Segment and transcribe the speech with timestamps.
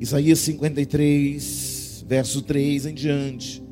[0.00, 3.62] Isaías 53, verso 3 em diante.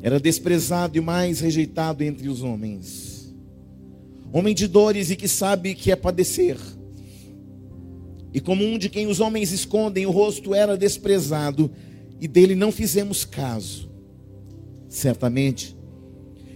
[0.00, 3.36] Era desprezado e mais rejeitado entre os homens.
[4.32, 6.56] Homem de dores e que sabe que é padecer.
[8.32, 11.70] E como um de quem os homens escondem o rosto era desprezado,
[12.18, 13.90] e dele não fizemos caso.
[14.88, 15.76] Certamente,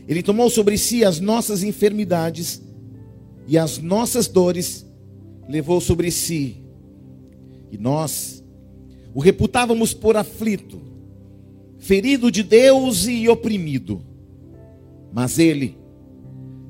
[0.09, 2.63] ele tomou sobre si as nossas enfermidades
[3.47, 4.87] e as nossas dores
[5.47, 6.63] levou sobre si.
[7.71, 8.34] E nós
[9.15, 10.83] o reputávamos por aflito,
[11.79, 14.03] ferido de Deus e oprimido.
[15.13, 15.79] Mas ele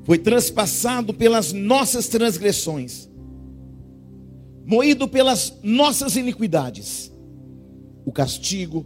[0.04, 3.08] foi transpassado pelas nossas transgressões,
[4.66, 7.10] moído pelas nossas iniquidades.
[8.04, 8.84] O castigo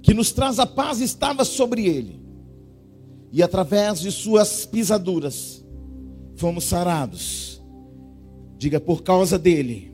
[0.00, 2.20] que nos traz a paz estava sobre ele,
[3.32, 5.66] e através de suas pisaduras
[6.36, 7.60] fomos sarados.
[8.56, 9.92] Diga, por causa dele,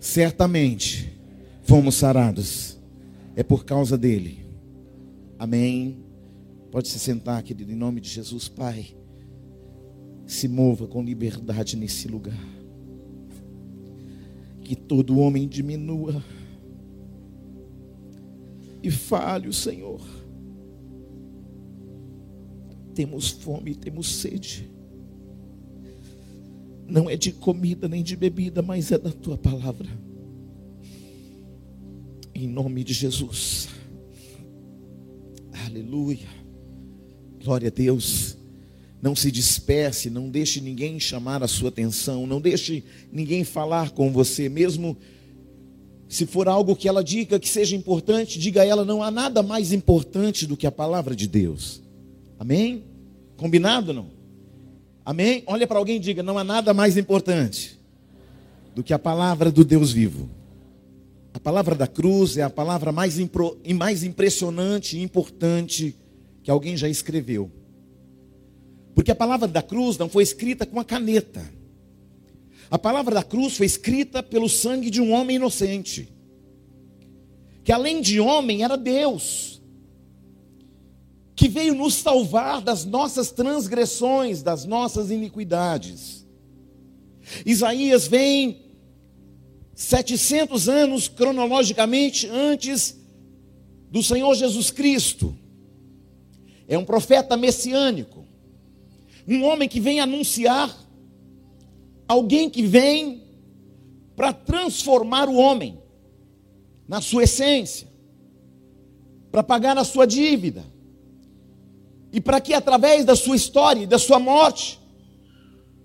[0.00, 1.13] certamente
[1.64, 2.78] fomos sarados.
[3.34, 4.46] É por causa dele.
[5.38, 5.98] Amém.
[6.70, 8.96] Pode se sentar, querido, em nome de Jesus, Pai.
[10.26, 12.38] Se mova com liberdade nesse lugar.
[14.62, 16.22] Que todo homem diminua
[18.82, 20.00] e fale o Senhor.
[22.94, 24.70] Temos fome, temos sede.
[26.86, 29.88] Não é de comida nem de bebida, mas é da tua palavra.
[32.44, 33.70] Em nome de Jesus.
[35.64, 36.28] Aleluia.
[37.42, 38.36] Glória a Deus.
[39.00, 44.12] Não se disperse, não deixe ninguém chamar a sua atenção, não deixe ninguém falar com
[44.12, 44.94] você, mesmo
[46.06, 49.42] se for algo que ela diga que seja importante, diga a ela: não há nada
[49.42, 51.80] mais importante do que a palavra de Deus.
[52.38, 52.84] Amém?
[53.38, 54.08] Combinado não?
[55.02, 55.42] Amém?
[55.46, 57.80] Olha para alguém e diga: não há nada mais importante
[58.74, 60.28] do que a palavra do Deus vivo.
[61.34, 65.96] A palavra da cruz é a palavra mais, impro, mais impressionante e importante
[66.44, 67.50] que alguém já escreveu.
[68.94, 71.44] Porque a palavra da cruz não foi escrita com a caneta.
[72.70, 76.08] A palavra da cruz foi escrita pelo sangue de um homem inocente.
[77.64, 79.60] Que além de homem era Deus.
[81.34, 86.24] Que veio nos salvar das nossas transgressões, das nossas iniquidades.
[87.44, 88.63] Isaías vem
[89.74, 92.96] 700 anos cronologicamente antes
[93.90, 95.36] do Senhor Jesus Cristo.
[96.66, 98.24] É um profeta messiânico,
[99.26, 100.74] um homem que vem anunciar,
[102.06, 103.22] alguém que vem
[104.16, 105.78] para transformar o homem
[106.86, 107.88] na sua essência,
[109.30, 110.64] para pagar a sua dívida,
[112.12, 114.78] e para que através da sua história e da sua morte,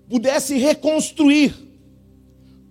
[0.08, 1.69] pudesse reconstruir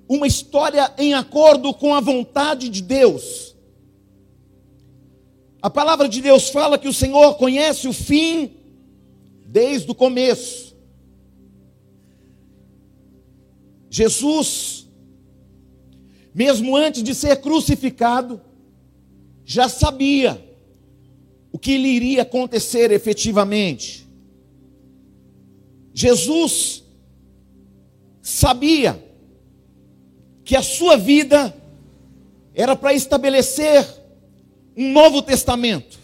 [0.10, 3.56] uma história em acordo com a vontade de Deus.
[5.62, 8.52] A palavra de Deus fala que o Senhor conhece o fim
[9.46, 10.76] desde o começo.
[13.88, 14.88] Jesus,
[16.34, 18.42] mesmo antes de ser crucificado,
[19.46, 20.44] já sabia
[21.52, 24.08] o que lhe iria acontecer efetivamente.
[25.94, 26.84] Jesus
[28.22, 29.09] sabia
[30.50, 31.56] que a sua vida
[32.56, 33.86] era para estabelecer
[34.76, 36.00] um novo testamento.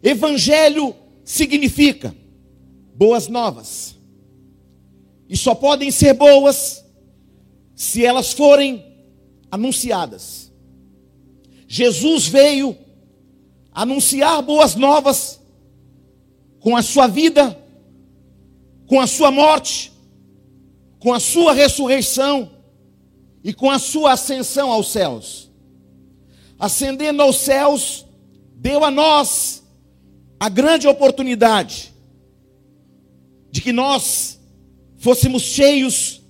[0.00, 0.94] Evangelho
[1.24, 2.14] significa
[2.94, 3.98] boas novas.
[5.28, 6.84] E só podem ser boas
[7.74, 8.84] se elas forem
[9.50, 10.52] anunciadas.
[11.66, 12.78] Jesus veio
[13.72, 15.40] anunciar boas novas
[16.60, 17.58] com a sua vida,
[18.86, 19.92] com a sua morte,
[21.00, 22.53] com a sua ressurreição
[23.44, 25.50] e com a sua ascensão aos céus.
[26.58, 28.06] Ascendendo aos céus,
[28.56, 29.62] deu a nós
[30.40, 31.92] a grande oportunidade
[33.50, 34.40] de que nós
[34.96, 36.22] fôssemos cheios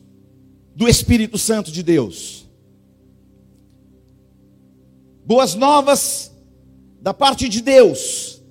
[0.74, 2.48] do Espírito Santo de Deus.
[5.24, 6.32] Boas novas
[7.00, 8.42] da parte de Deus.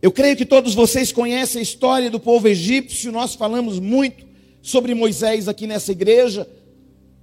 [0.00, 4.24] Eu creio que todos vocês conhecem a história do povo egípcio, nós falamos muito
[4.66, 6.44] sobre Moisés aqui nessa igreja,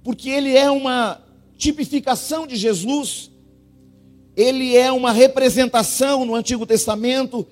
[0.02, 1.22] porque ele é uma
[1.58, 3.30] tipificação de Jesus,
[4.34, 7.46] ele é uma representação no Antigo Testamento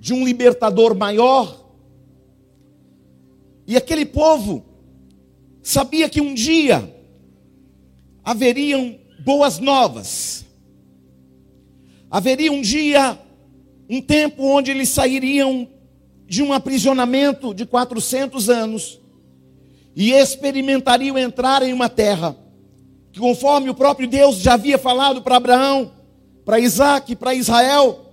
[0.00, 1.62] de um libertador maior.
[3.66, 4.64] E aquele povo
[5.62, 6.90] sabia que um dia
[8.24, 10.46] haveriam boas novas,
[12.10, 13.20] haveria um dia,
[13.90, 15.68] um tempo onde eles sairiam
[16.26, 18.98] de um aprisionamento de 400 anos
[19.98, 22.36] e experimentariam entrar em uma terra
[23.10, 25.90] que conforme o próprio Deus já havia falado para Abraão,
[26.44, 28.06] para Isaac, para Israel,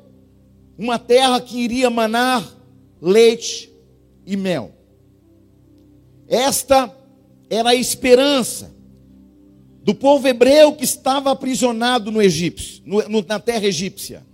[0.80, 2.44] uma terra que iria manar
[3.00, 3.72] leite
[4.26, 4.72] e mel.
[6.28, 6.92] Esta
[7.52, 8.74] era a esperança
[9.84, 12.64] do povo hebreu que estava aprisionado no Egito,
[13.28, 14.26] na terra egípcia.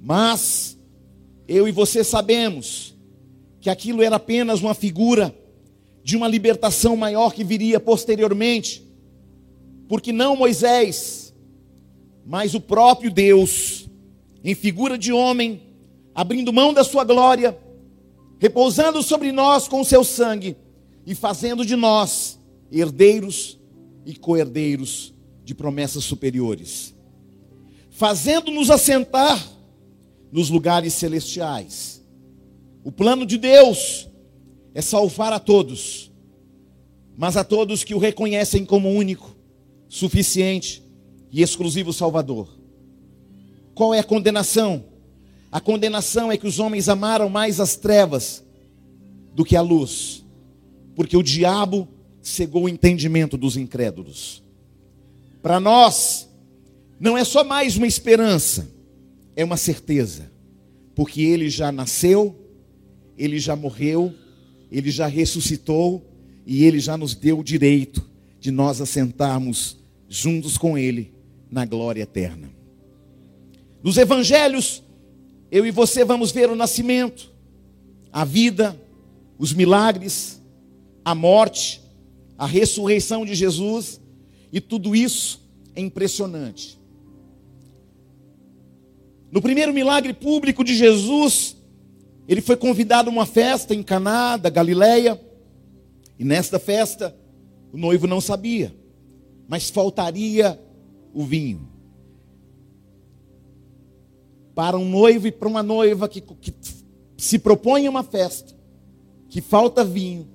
[0.00, 0.76] Mas
[1.46, 2.96] eu e você sabemos
[3.60, 5.32] que aquilo era apenas uma figura
[6.06, 8.86] de uma libertação maior que viria posteriormente,
[9.88, 11.34] porque não Moisés,
[12.24, 13.88] mas o próprio Deus,
[14.44, 15.60] em figura de homem,
[16.14, 17.58] abrindo mão da sua glória,
[18.38, 20.56] repousando sobre nós com o seu sangue
[21.04, 22.38] e fazendo de nós
[22.70, 23.58] herdeiros
[24.04, 25.12] e co-herdeiros
[25.42, 26.94] de promessas superiores,
[27.90, 29.44] fazendo-nos assentar
[30.30, 32.00] nos lugares celestiais.
[32.84, 34.06] O plano de Deus
[34.76, 36.12] é salvar a todos,
[37.16, 39.34] mas a todos que o reconhecem como único,
[39.88, 40.82] suficiente
[41.32, 42.46] e exclusivo Salvador.
[43.74, 44.84] Qual é a condenação?
[45.50, 48.44] A condenação é que os homens amaram mais as trevas
[49.34, 50.22] do que a luz,
[50.94, 51.88] porque o diabo
[52.20, 54.42] cegou o entendimento dos incrédulos.
[55.40, 56.28] Para nós,
[57.00, 58.68] não é só mais uma esperança,
[59.34, 60.30] é uma certeza,
[60.94, 62.36] porque ele já nasceu,
[63.16, 64.12] ele já morreu,
[64.70, 66.04] ele já ressuscitou
[66.46, 68.04] e ele já nos deu o direito
[68.40, 69.76] de nós assentarmos
[70.08, 71.12] juntos com ele
[71.50, 72.50] na glória eterna.
[73.82, 74.82] Nos evangelhos,
[75.50, 77.32] eu e você vamos ver o nascimento,
[78.12, 78.80] a vida,
[79.38, 80.40] os milagres,
[81.04, 81.80] a morte,
[82.38, 84.00] a ressurreição de Jesus,
[84.52, 85.40] e tudo isso
[85.74, 86.78] é impressionante.
[89.30, 91.56] No primeiro milagre público de Jesus,
[92.28, 95.20] ele foi convidado a uma festa em Caná da Galileia,
[96.18, 97.16] e nesta festa
[97.72, 98.74] o noivo não sabia,
[99.48, 100.60] mas faltaria
[101.12, 101.68] o vinho.
[104.54, 106.52] Para um noivo e para uma noiva que, que
[107.16, 108.54] se propõe a uma festa,
[109.28, 110.26] que falta vinho,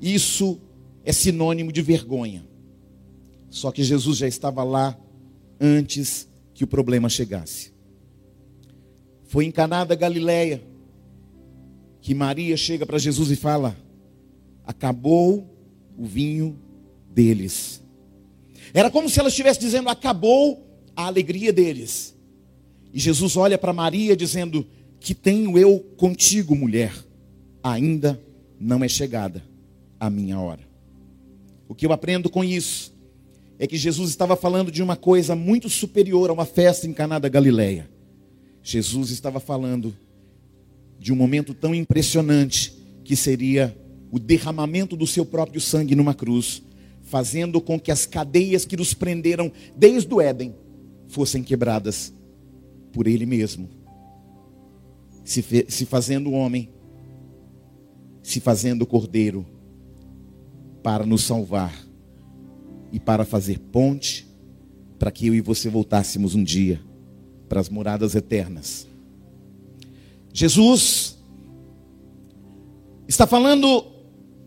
[0.00, 0.60] isso
[1.04, 2.46] é sinônimo de vergonha.
[3.50, 4.98] Só que Jesus já estava lá
[5.60, 7.72] antes que o problema chegasse.
[9.24, 10.62] Foi em Caná da Galileia
[12.04, 13.74] que Maria chega para Jesus e fala:
[14.62, 15.48] "Acabou
[15.96, 16.54] o vinho
[17.10, 17.82] deles".
[18.74, 20.62] Era como se ela estivesse dizendo: "Acabou
[20.94, 22.14] a alegria deles".
[22.92, 24.66] E Jesus olha para Maria dizendo:
[25.00, 26.92] "Que tenho eu contigo, mulher?
[27.62, 28.22] Ainda
[28.60, 29.42] não é chegada
[29.98, 30.60] a minha hora".
[31.66, 32.94] O que eu aprendo com isso
[33.58, 37.18] é que Jesus estava falando de uma coisa muito superior a uma festa em Caná
[37.18, 37.88] da Galileia.
[38.62, 39.96] Jesus estava falando
[41.04, 42.72] de um momento tão impressionante
[43.04, 43.76] que seria
[44.10, 46.62] o derramamento do seu próprio sangue numa cruz,
[47.02, 50.54] fazendo com que as cadeias que nos prenderam desde o Éden
[51.08, 52.10] fossem quebradas
[52.90, 53.68] por Ele mesmo,
[55.22, 56.70] se, se fazendo homem,
[58.22, 59.44] se fazendo cordeiro,
[60.82, 61.86] para nos salvar
[62.90, 64.26] e para fazer ponte
[64.98, 66.80] para que eu e você voltássemos um dia
[67.46, 68.93] para as moradas eternas.
[70.34, 71.16] Jesus
[73.06, 73.86] está falando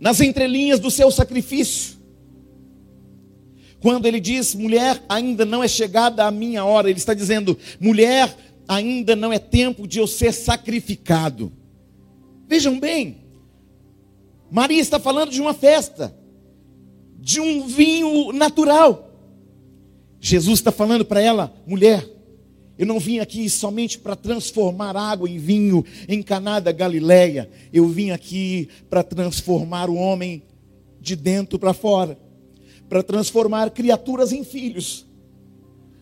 [0.02, 1.96] nas entrelinhas do seu sacrifício.
[3.80, 8.36] Quando ele diz, mulher, ainda não é chegada a minha hora, ele está dizendo, mulher,
[8.68, 11.54] ainda não é tempo de eu ser sacrificado.
[12.50, 13.24] Vejam bem,
[14.52, 16.14] Maria está falando de uma festa,
[17.18, 19.10] de um vinho natural.
[20.20, 22.17] Jesus está falando para ela, mulher,
[22.78, 27.50] eu não vim aqui somente para transformar água em vinho em Caná da Galileia.
[27.74, 30.44] Eu vim aqui para transformar o homem
[31.00, 32.18] de dentro para fora,
[32.88, 35.08] para transformar criaturas em filhos.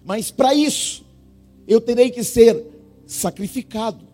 [0.04, 1.06] Mas para isso,
[1.66, 2.62] eu terei que ser
[3.08, 4.06] sacrificado.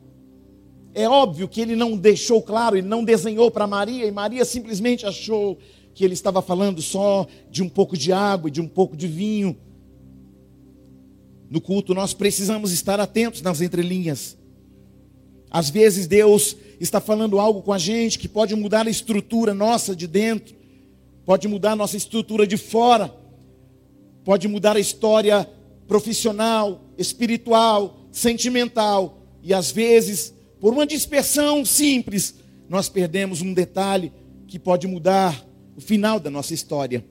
[0.94, 5.06] É óbvio que ele não deixou claro, ele não desenhou para Maria, e Maria simplesmente
[5.06, 5.58] achou
[5.94, 9.08] que ele estava falando só de um pouco de água e de um pouco de
[9.08, 9.58] vinho
[11.51, 14.38] no culto, nós precisamos estar atentos nas entrelinhas.
[15.50, 19.93] Às vezes Deus está falando algo com a gente que pode mudar a estrutura nossa
[19.93, 20.55] de dentro,
[21.25, 23.13] pode mudar a nossa estrutura de fora,
[24.24, 25.46] pode mudar a história
[25.89, 32.34] profissional, espiritual, sentimental, e às vezes, por uma dispersão simples,
[32.70, 34.13] nós perdemos um detalhe
[34.48, 37.03] que pode mudar o final da nossa história.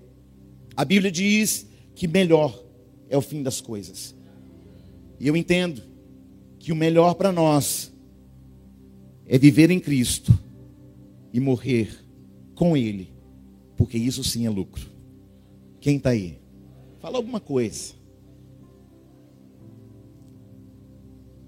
[0.75, 2.59] A Bíblia diz que melhor
[3.11, 4.19] é o fim das coisas.
[5.21, 5.83] E eu entendo
[6.59, 7.93] que o melhor para nós
[9.27, 10.37] é viver em Cristo
[11.31, 11.91] e morrer
[12.55, 13.13] com Ele,
[13.77, 14.89] porque isso sim é lucro.
[15.79, 16.39] Quem está aí?
[17.01, 17.95] Fala alguma coisa.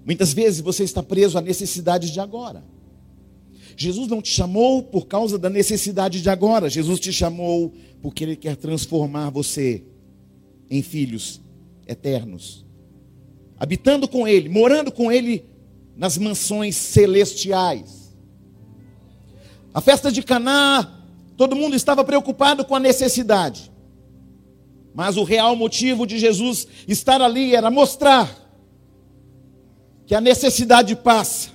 [0.05, 2.63] Muitas vezes você está preso à necessidade de agora.
[3.75, 6.69] Jesus não te chamou por causa da necessidade de agora.
[6.69, 9.83] Jesus te chamou porque Ele quer transformar você
[10.69, 11.41] em filhos
[11.87, 12.63] eternos.
[13.63, 15.45] Habitando com Ele, morando com Ele
[15.95, 18.13] nas mansões celestiais.
[19.73, 21.01] A festa de Caná,
[21.37, 23.71] todo mundo estava preocupado com a necessidade.
[24.93, 28.37] Mas o real motivo de Jesus estar ali era mostrar
[30.05, 31.49] que a necessidade passa,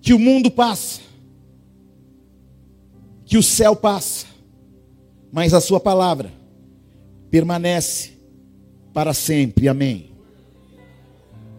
[0.00, 1.02] que o mundo passa,
[3.26, 4.24] que o céu passa,
[5.30, 6.32] mas a sua palavra
[7.30, 8.12] permanece
[8.94, 9.68] para sempre.
[9.68, 10.09] Amém.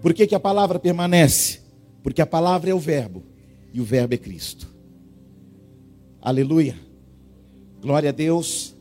[0.02, 1.60] Por que, que a palavra permanece?
[2.04, 3.24] Porque a palavra é o Verbo
[3.74, 4.68] e o Verbo é Cristo.
[6.22, 6.76] Aleluia.
[7.82, 8.76] Glória a Deus.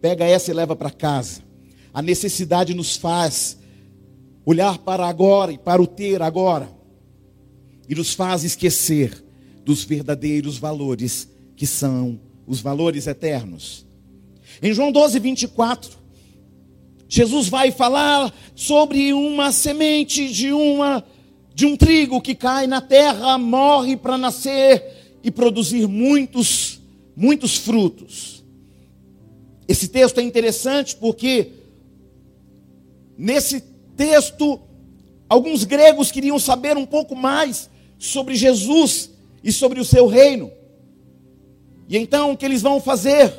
[0.00, 1.42] Pega essa e leva para casa.
[1.92, 3.58] A necessidade nos faz
[4.44, 6.70] olhar para agora e para o ter agora,
[7.88, 9.24] e nos faz esquecer
[9.64, 13.86] dos verdadeiros valores que são os valores eternos.
[14.62, 15.99] Em João 12, 24,
[17.12, 21.04] Jesus vai falar sobre uma semente de uma
[21.52, 26.80] de um trigo que cai na terra, morre para nascer e produzir muitos
[27.16, 28.44] muitos frutos.
[29.66, 31.48] Esse texto é interessante porque
[33.18, 33.60] nesse
[33.96, 34.60] texto,
[35.28, 39.10] alguns gregos queriam saber um pouco mais sobre Jesus
[39.42, 40.48] e sobre o seu reino.
[41.88, 43.34] E então o que eles vão fazer?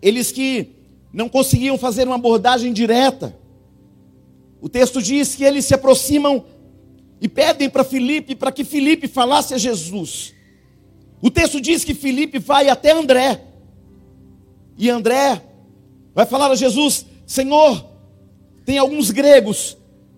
[0.00, 0.81] Eles que
[1.12, 3.36] não conseguiam fazer uma abordagem direta.
[4.60, 6.44] O texto diz que eles se aproximam
[7.20, 10.32] e pedem para Filipe para que Filipe falasse a Jesus.
[11.20, 13.44] O texto diz que Filipe vai até André.
[14.78, 15.42] E André
[16.14, 17.84] vai falar a Jesus: Senhor,
[18.64, 19.76] tem alguns gregos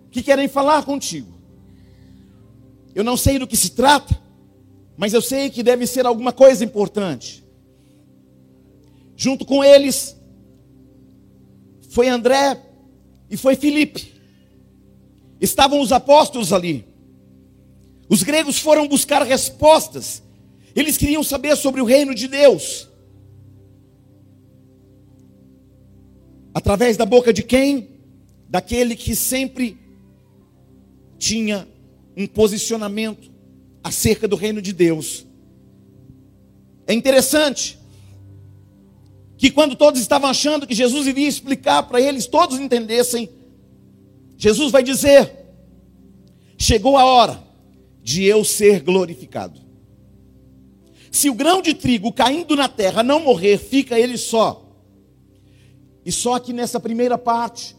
[0.09, 1.35] que querem falar contigo.
[2.93, 4.17] Eu não sei do que se trata,
[4.95, 7.43] mas eu sei que deve ser alguma coisa importante.
[9.17, 10.15] Junto com eles
[11.95, 12.61] foi André
[13.29, 14.13] e foi Filipe.
[15.41, 16.85] Estavam os apóstolos ali.
[18.07, 20.21] Os gregos foram buscar respostas.
[20.75, 22.87] Eles queriam saber sobre o reino de Deus.
[26.53, 27.95] Através da boca de quem?
[28.47, 29.77] daquele que sempre
[31.17, 31.67] tinha
[32.15, 33.29] um posicionamento
[33.83, 35.25] acerca do reino de Deus.
[36.87, 37.77] É interessante
[39.45, 43.29] que quando todos estavam achando que Jesus iria explicar para eles, todos entendessem,
[44.35, 45.31] Jesus vai dizer:
[46.57, 47.43] chegou a hora
[48.01, 49.61] de eu ser glorificado.
[51.11, 54.67] Se o grão de trigo caindo na terra não morrer, fica ele só.
[56.03, 57.75] E só que nessa primeira parte,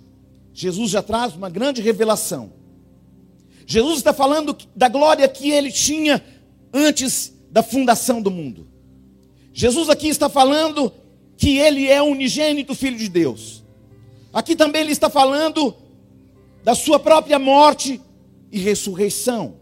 [0.53, 2.53] Jesus já traz uma grande revelação.
[3.67, 6.25] Jesus está falando da glória que ele tinha
[6.73, 8.69] antes da fundação do mundo.
[9.53, 10.93] Jesus aqui está falando
[11.37, 13.64] que ele é unigênito Filho de Deus.
[14.33, 15.75] Aqui também ele está falando
[16.64, 18.00] da sua própria morte
[18.50, 19.57] e ressurreição.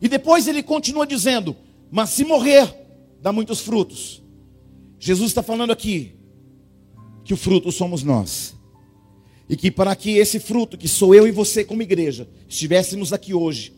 [0.00, 1.56] E depois ele continua dizendo:
[1.90, 2.74] Mas se morrer,
[3.20, 4.22] dá muitos frutos.
[4.98, 6.14] Jesus está falando aqui
[7.24, 8.54] que o fruto somos nós.
[9.48, 13.34] E que para que esse fruto, que sou eu e você como igreja, estivéssemos aqui
[13.34, 13.74] hoje,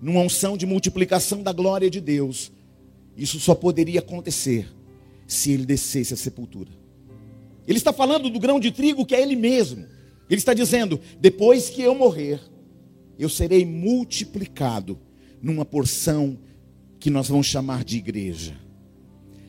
[0.00, 2.50] numa unção de multiplicação da glória de Deus,
[3.16, 4.68] isso só poderia acontecer
[5.32, 6.70] se ele descesse à sepultura.
[7.66, 9.86] Ele está falando do grão de trigo que é ele mesmo.
[10.28, 12.40] Ele está dizendo: depois que eu morrer,
[13.18, 14.98] eu serei multiplicado
[15.40, 16.38] numa porção
[16.98, 18.54] que nós vamos chamar de igreja.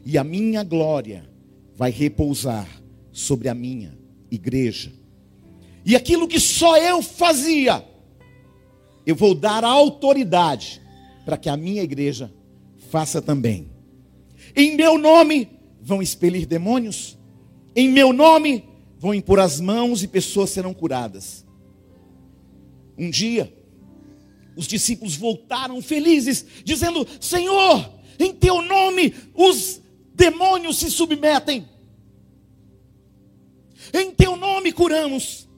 [0.05, 1.29] E a minha glória
[1.75, 2.67] vai repousar
[3.11, 3.97] sobre a minha
[4.29, 4.91] igreja.
[5.85, 7.83] E aquilo que só eu fazia,
[9.05, 10.81] eu vou dar autoridade
[11.25, 12.33] para que a minha igreja
[12.89, 13.69] faça também.
[14.55, 15.52] Em meu nome
[15.83, 17.17] vão expelir demônios,
[17.75, 18.63] em meu nome
[18.97, 21.45] vão impor as mãos e pessoas serão curadas.
[22.97, 23.53] Um dia,
[24.55, 29.81] os discípulos voltaram felizes, dizendo: Senhor, em teu nome os
[30.15, 31.67] demônios se submetem,
[33.93, 35.49] em teu nome curamos.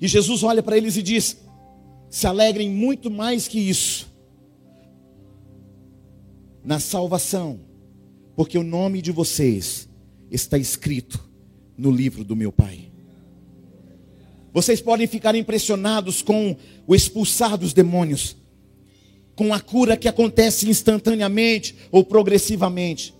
[0.00, 1.38] E Jesus olha para eles e diz:
[2.10, 4.12] se alegrem muito mais que isso,
[6.62, 7.71] na salvação,
[8.34, 9.88] porque o nome de vocês
[10.30, 11.22] está escrito
[11.76, 12.90] no livro do meu Pai.
[14.52, 18.36] Vocês podem ficar impressionados com o expulsar dos demônios,
[19.34, 23.14] com a cura que acontece instantaneamente ou progressivamente.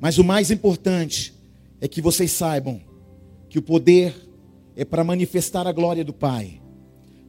[0.00, 1.34] Mas o mais importante
[1.80, 2.80] é que vocês saibam
[3.48, 4.14] que o poder
[4.76, 6.60] é para manifestar a glória do Pai,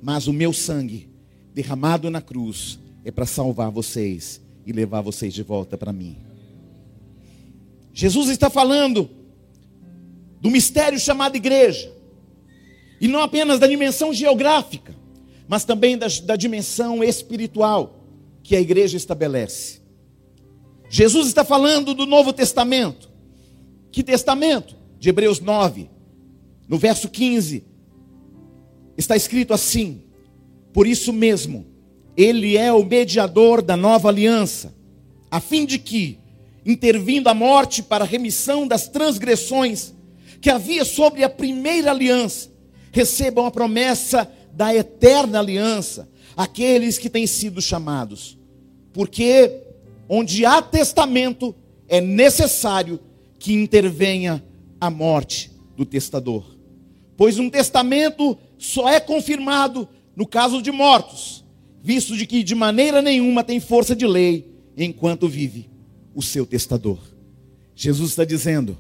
[0.01, 1.09] mas o meu sangue
[1.53, 6.32] derramado na cruz é para salvar vocês e levar vocês de volta para mim.
[7.93, 9.09] Jesus está falando
[10.41, 11.93] do mistério chamado igreja,
[12.99, 14.95] e não apenas da dimensão geográfica,
[15.47, 18.03] mas também da, da dimensão espiritual
[18.41, 19.81] que a igreja estabelece.
[20.89, 23.09] Jesus está falando do Novo Testamento.
[23.91, 24.75] Que testamento?
[24.99, 25.89] De Hebreus 9,
[26.67, 27.63] no verso 15,
[28.97, 30.03] está escrito assim:
[30.71, 31.65] Por isso mesmo,
[32.15, 34.73] ele é o mediador da nova aliança,
[35.29, 36.19] a fim de que,
[36.65, 39.93] intervindo a morte para a remissão das transgressões
[40.39, 42.51] que havia sobre a primeira aliança,
[42.91, 48.37] recebam a promessa da eterna aliança, aqueles que têm sido chamados.
[48.91, 49.61] Porque
[50.07, 51.55] onde há testamento,
[51.87, 52.99] é necessário
[53.39, 54.43] que intervenha
[54.79, 56.43] a morte do testador.
[57.15, 61.43] Pois um testamento só é confirmado no caso de mortos
[61.83, 65.69] visto de que de maneira nenhuma tem força de lei enquanto vive
[66.13, 66.99] o seu testador.
[67.75, 68.77] Jesus está dizendo: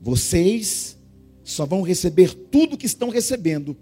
[0.00, 0.98] vocês
[1.44, 3.76] só vão receber tudo que estão recebendo,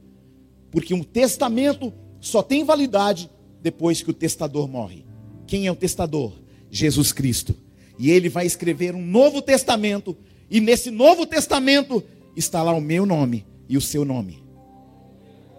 [0.70, 3.30] porque um testamento só tem validade
[3.62, 5.04] depois que o testador morre.
[5.46, 6.32] Quem é o testador?
[6.70, 7.54] Jesus Cristo.
[7.98, 10.16] E ele vai escrever um novo testamento,
[10.50, 12.02] e nesse novo testamento
[12.36, 14.42] está lá o meu nome e o seu nome.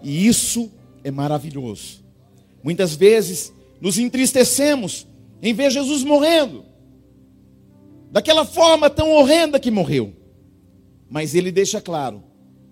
[0.02, 0.72] E isso
[1.04, 2.04] é maravilhoso.
[2.64, 5.08] Muitas vezes nos entristecemos
[5.42, 6.64] em ver Jesus morrendo,
[8.12, 10.14] daquela forma tão horrenda que morreu.
[11.10, 12.24] Mas ele deixa claro: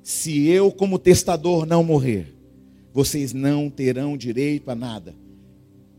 [0.04, 2.36] se eu, como testador, não morrer,
[2.94, 5.16] vocês não terão direito a nada.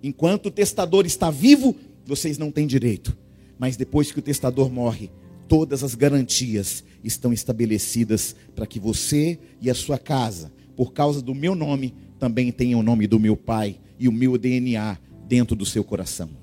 [0.03, 1.75] Enquanto o testador está vivo,
[2.07, 3.17] vocês não têm direito.
[3.59, 5.11] Mas depois que o testador morre,
[5.47, 11.35] todas as garantias estão estabelecidas para que você e a sua casa, por causa do
[11.35, 15.67] meu nome, também tenha o nome do meu pai e o meu DNA dentro do
[15.67, 16.40] seu coração.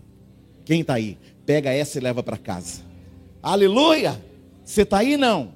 [0.67, 1.17] Quem está aí?
[1.45, 2.81] Pega essa e leva para casa.
[3.41, 4.21] Aleluia!
[4.65, 5.53] Você está aí não?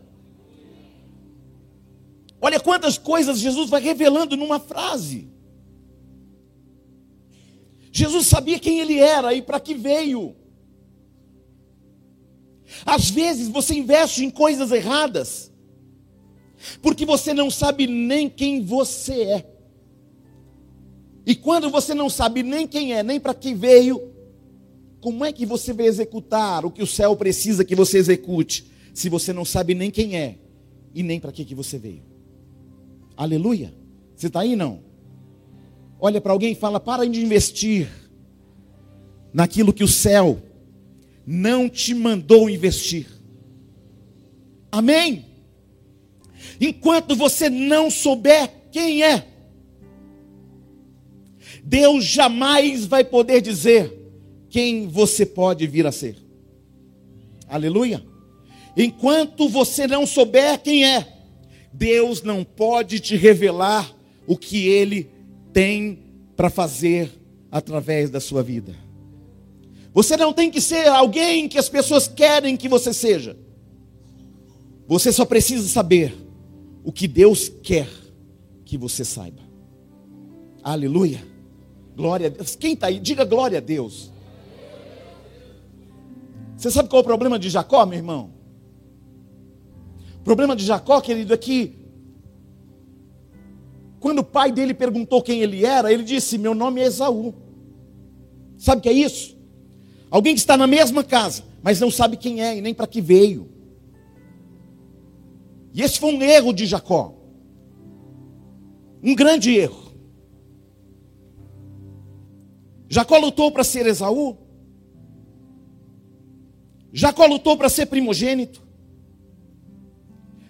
[2.39, 5.27] Olha quantas coisas Jesus vai revelando numa frase.
[7.91, 10.33] Jesus sabia quem ele era e para que veio.
[12.85, 15.51] Às vezes você investe em coisas erradas,
[16.81, 19.45] porque você não sabe nem quem você é.
[21.25, 24.10] E quando você não sabe nem quem é, nem para que veio,
[25.01, 29.09] como é que você vai executar o que o céu precisa que você execute, se
[29.09, 30.37] você não sabe nem quem é
[30.93, 32.03] e nem para que, que você veio?
[33.17, 33.73] Aleluia.
[34.15, 34.83] Você está aí não?
[35.99, 37.89] Olha para alguém e fala: para de investir
[39.33, 40.39] naquilo que o céu
[41.25, 43.07] não te mandou investir.
[44.71, 45.25] Amém?
[46.59, 49.27] Enquanto você não souber quem é,
[51.63, 54.00] Deus jamais vai poder dizer
[54.51, 56.17] quem você pode vir a ser.
[57.47, 58.03] Aleluia.
[58.77, 61.07] Enquanto você não souber quem é,
[61.73, 63.91] Deus não pode te revelar
[64.27, 65.09] o que Ele
[65.51, 65.99] tem
[66.35, 67.09] para fazer
[67.49, 68.75] através da sua vida.
[69.93, 73.37] Você não tem que ser alguém que as pessoas querem que você seja.
[74.87, 76.13] Você só precisa saber
[76.83, 77.87] o que Deus quer
[78.65, 79.41] que você saiba.
[80.63, 81.25] Aleluia.
[81.95, 82.55] Glória a Deus.
[82.55, 82.99] Quem está aí?
[82.99, 84.11] Diga glória a Deus.
[86.61, 88.29] Você sabe qual é o problema de Jacó, meu irmão?
[90.19, 91.75] O problema de Jacó, querido, é que
[93.99, 97.33] quando o pai dele perguntou quem ele era, ele disse: Meu nome é Esaú.
[98.59, 99.35] Sabe o que é isso?
[100.11, 103.01] Alguém que está na mesma casa, mas não sabe quem é e nem para que
[103.01, 103.49] veio.
[105.73, 107.15] E esse foi um erro de Jacó.
[109.01, 109.95] Um grande erro.
[112.87, 114.50] Jacó lutou para ser Esaú.
[116.93, 118.61] Jacó lutou para ser primogênito.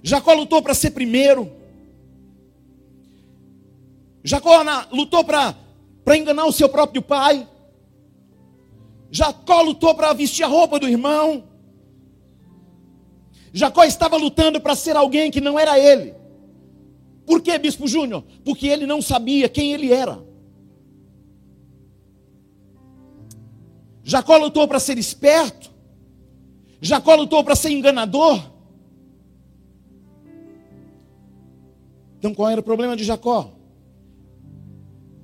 [0.01, 1.51] Jacó lutou para ser primeiro.
[4.23, 5.55] Jacó lutou para
[6.17, 7.47] enganar o seu próprio pai.
[9.11, 11.43] Jacó lutou para vestir a roupa do irmão.
[13.53, 16.15] Jacó estava lutando para ser alguém que não era ele.
[17.25, 18.23] Por que, Bispo Júnior?
[18.43, 20.23] Porque ele não sabia quem ele era.
[24.03, 25.70] Jacó lutou para ser esperto.
[26.81, 28.41] Jacó lutou para ser enganador.
[32.17, 33.53] Então qual era o problema de Jacó?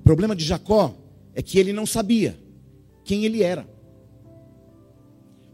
[0.00, 0.94] O problema de Jacó
[1.34, 2.38] é que ele não sabia
[3.04, 3.68] quem ele era.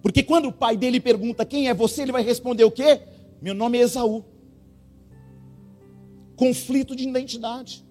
[0.02, 3.00] Porque quando o pai dele pergunta quem é você, ele vai responder o quê?
[3.40, 4.22] Meu nome é Esaú.
[6.36, 7.84] Conflito de identidade.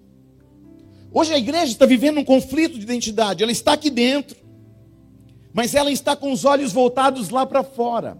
[1.12, 3.42] Hoje a igreja está vivendo um conflito de identidade.
[3.42, 4.36] Ela está aqui dentro,
[5.54, 8.18] mas ela está com os olhos voltados lá para fora.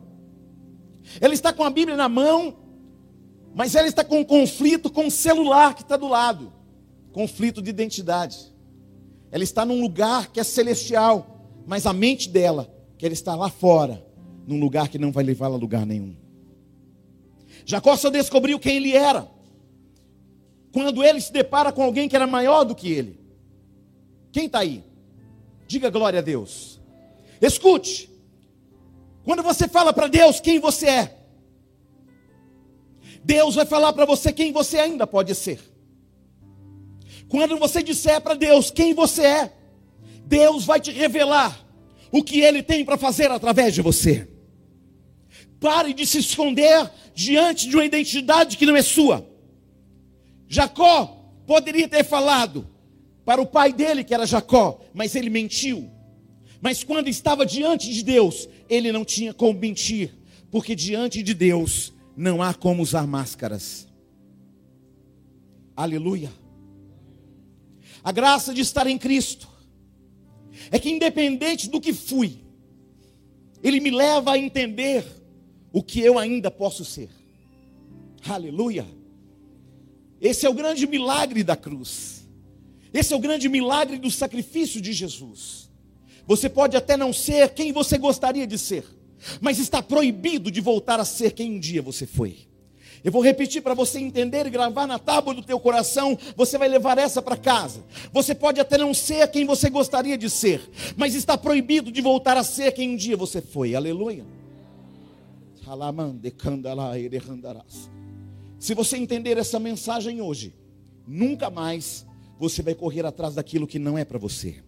[1.20, 2.56] Ela está com a Bíblia na mão,
[3.54, 6.54] mas ela está com um conflito com o celular que está do lado
[7.14, 8.52] conflito de identidade.
[9.30, 12.68] Ela está num lugar que é celestial, mas a mente dela
[12.98, 14.04] quer estar lá fora,
[14.46, 16.14] num lugar que não vai levá-la a lugar nenhum.
[17.64, 19.28] Jacó só descobriu quem ele era
[20.72, 23.16] quando ele se depara com alguém que era maior do que ele.
[24.32, 24.82] Quem está aí?
[25.68, 26.73] Diga glória a Deus.
[27.46, 28.11] Escute.
[29.22, 31.16] Quando você fala para Deus quem você é,
[33.22, 35.61] Deus vai falar para você quem você ainda pode ser.
[37.28, 39.52] Quando você disser para Deus quem você é,
[40.26, 41.59] Deus vai te revelar
[42.11, 44.28] o que Ele tem para fazer através de você.
[45.59, 49.26] Pare de se esconder diante de uma identidade que não é sua.
[50.46, 52.68] Jacó poderia ter falado
[53.24, 55.90] para o pai dele, que era Jacó, mas ele mentiu.
[56.64, 60.14] Mas quando estava diante de Deus, ele não tinha como mentir,
[60.50, 63.87] porque diante de Deus não há como usar máscaras.
[65.77, 66.33] Aleluia.
[68.03, 69.46] A graça de estar em Cristo
[70.70, 72.38] é que, independente do que fui,
[73.62, 75.05] Ele me leva a entender
[75.70, 77.11] o que eu ainda posso ser.
[78.27, 78.87] Aleluia.
[80.18, 82.27] Esse é o grande milagre da cruz.
[82.90, 85.63] Esse é o grande milagre do sacrifício de Jesus.
[86.26, 88.84] Você pode até não ser quem você gostaria de ser,
[89.40, 92.37] mas está proibido de voltar a ser quem um dia você foi.
[93.04, 96.68] Eu vou repetir para você entender e gravar na tábua do teu coração, você vai
[96.68, 97.84] levar essa para casa.
[98.10, 100.62] Você pode até não ser quem você gostaria de ser,
[100.96, 103.74] mas está proibido de voltar a ser quem um dia você foi.
[103.74, 104.24] Aleluia.
[108.58, 110.54] Se você entender essa mensagem hoje,
[111.06, 112.06] nunca mais
[112.38, 114.62] você vai correr atrás daquilo que não é para você.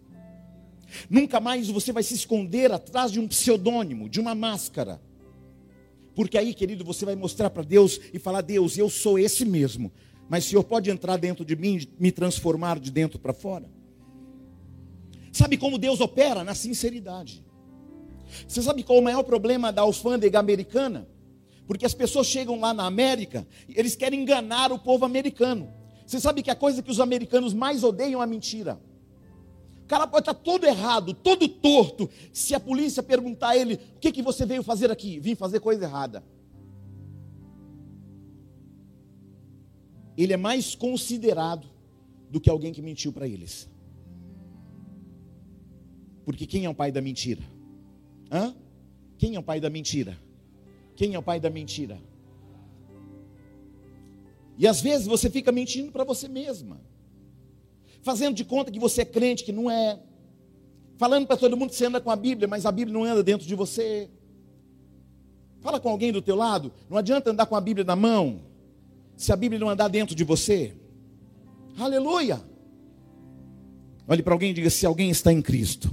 [1.09, 5.01] Nunca mais você vai se esconder atrás de um pseudônimo, de uma máscara.
[6.15, 9.93] Porque aí, querido, você vai mostrar para Deus e falar: Deus, eu sou esse mesmo.
[10.29, 13.71] Mas o Senhor pode entrar dentro de mim, me transformar de dentro para fora.
[15.31, 16.43] Sabe como Deus opera?
[16.43, 17.45] Na sinceridade.
[18.49, 21.07] Você sabe qual é o maior problema da alfândega americana?
[21.67, 25.69] Porque as pessoas chegam lá na América e eles querem enganar o povo americano.
[26.07, 28.81] Você sabe que a coisa que os americanos mais odeiam é a mentira.
[29.87, 32.11] O cara pode estar todo errado, todo torto.
[32.33, 35.21] Se a polícia perguntar a ele: o que, que você veio fazer aqui?
[35.21, 36.25] Vim fazer coisa errada.
[40.17, 41.69] Ele é mais considerado
[42.29, 43.71] do que alguém que mentiu para eles.
[46.25, 47.45] Porque quem é o pai da mentira?
[48.29, 48.57] Hã?
[49.17, 50.19] Quem é o pai da mentira?
[50.97, 51.97] Quem é o pai da mentira?
[54.59, 56.81] E às vezes você fica mentindo para você mesma
[58.07, 59.99] fazendo de conta que você é crente, que não é,
[60.97, 63.21] falando para todo mundo que você anda com a Bíblia, mas a Bíblia não anda
[63.21, 64.09] dentro de você.
[65.61, 68.43] Fala com alguém do teu lado, não adianta andar com a Bíblia na mão,
[69.17, 70.73] se a Bíblia não andar dentro de você.
[71.77, 72.41] Aleluia!
[74.07, 75.93] Olhe para alguém e diga: se alguém está em Cristo,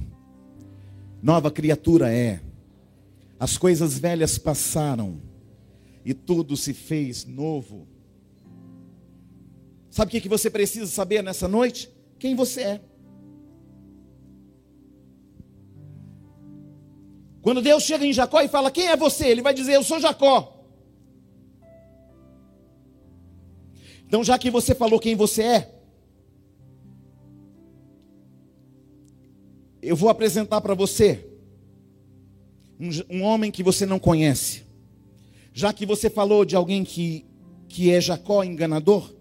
[1.19, 2.41] nova criatura é.
[3.39, 5.19] As coisas velhas passaram
[6.05, 7.87] e tudo se fez novo.
[9.89, 11.92] Sabe o que você precisa saber nessa noite?
[12.23, 12.81] Quem você é.
[17.41, 19.27] Quando Deus chega em Jacó e fala: Quem é você?
[19.27, 20.65] Ele vai dizer: Eu sou Jacó.
[24.07, 25.75] Então, já que você falou quem você é,
[29.81, 31.27] eu vou apresentar para você
[32.79, 34.63] um, um, homem que você não conhece.
[35.53, 37.25] Já que você falou de alguém que,
[37.67, 39.13] que é Jacó enganador,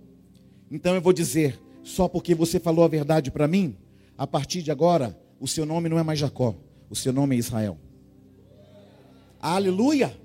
[0.71, 3.77] então eu vou dizer: só porque você falou a verdade para mim,
[4.17, 6.55] a partir de agora, o seu nome não é mais Jacó,
[6.89, 7.79] o seu nome é Israel.
[9.41, 10.17] Aleluia!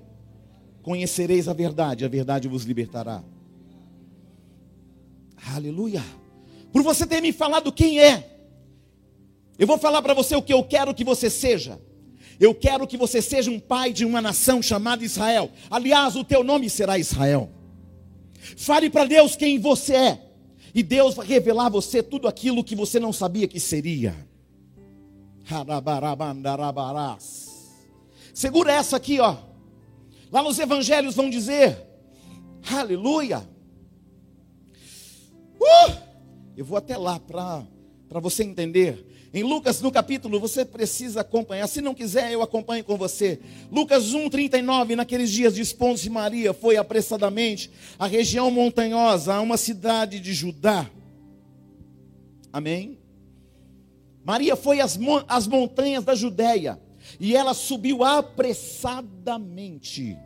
[0.82, 3.22] Conhecereis a verdade, a verdade vos libertará.
[5.54, 6.04] Aleluia!
[6.72, 8.38] Por você ter me falado quem é,
[9.58, 11.80] eu vou falar para você o que eu quero que você seja.
[12.38, 15.50] Eu quero que você seja um pai de uma nação chamada Israel.
[15.68, 17.50] Aliás, o teu nome será Israel.
[18.56, 20.27] Fale para Deus quem você é.
[20.74, 24.14] E Deus vai revelar a você tudo aquilo que você não sabia que seria.
[28.34, 29.36] Segura essa aqui, ó.
[30.30, 31.78] Lá nos evangelhos vão dizer,
[32.70, 33.48] aleluia.
[35.58, 35.96] Uh!
[36.56, 41.66] Eu vou até lá para você entender Em Lucas, no capítulo, você precisa acompanhar.
[41.66, 43.38] Se não quiser, eu acompanho com você.
[43.70, 44.96] Lucas 1, 39.
[44.96, 50.90] Naqueles dias, dispondo-se Maria, foi apressadamente à região montanhosa, a uma cidade de Judá.
[52.50, 52.98] Amém?
[54.24, 56.80] Maria foi às, às montanhas da Judéia.
[57.20, 60.16] E ela subiu apressadamente.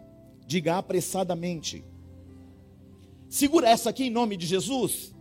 [0.46, 1.84] Diga apressadamente.
[3.28, 5.11] Segura essa aqui em nome de Jesus.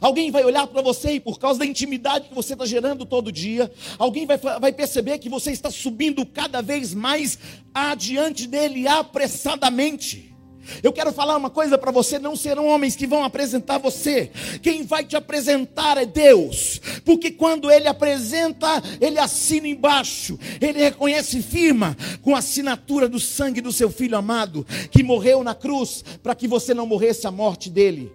[0.00, 3.32] Alguém vai olhar para você e por causa da intimidade que você está gerando todo
[3.32, 7.38] dia, alguém vai, vai perceber que você está subindo cada vez mais
[7.74, 10.34] adiante dele apressadamente.
[10.82, 14.30] Eu quero falar uma coisa para você: não serão homens que vão apresentar você,
[14.62, 21.42] quem vai te apresentar é Deus, porque quando Ele apresenta, Ele assina embaixo, Ele reconhece
[21.42, 26.34] firma com a assinatura do sangue do seu filho amado, que morreu na cruz, para
[26.34, 28.12] que você não morresse a morte dele.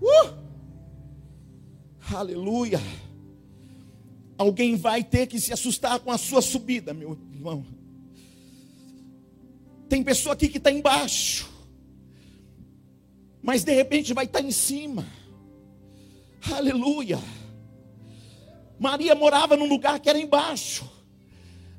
[0.00, 0.40] Uh!
[2.14, 2.80] Aleluia.
[4.38, 7.64] Alguém vai ter que se assustar com a sua subida, meu irmão.
[9.88, 11.50] Tem pessoa aqui que está embaixo,
[13.42, 15.06] mas de repente vai estar tá em cima.
[16.50, 17.18] Aleluia.
[18.78, 20.90] Maria morava num lugar que era embaixo,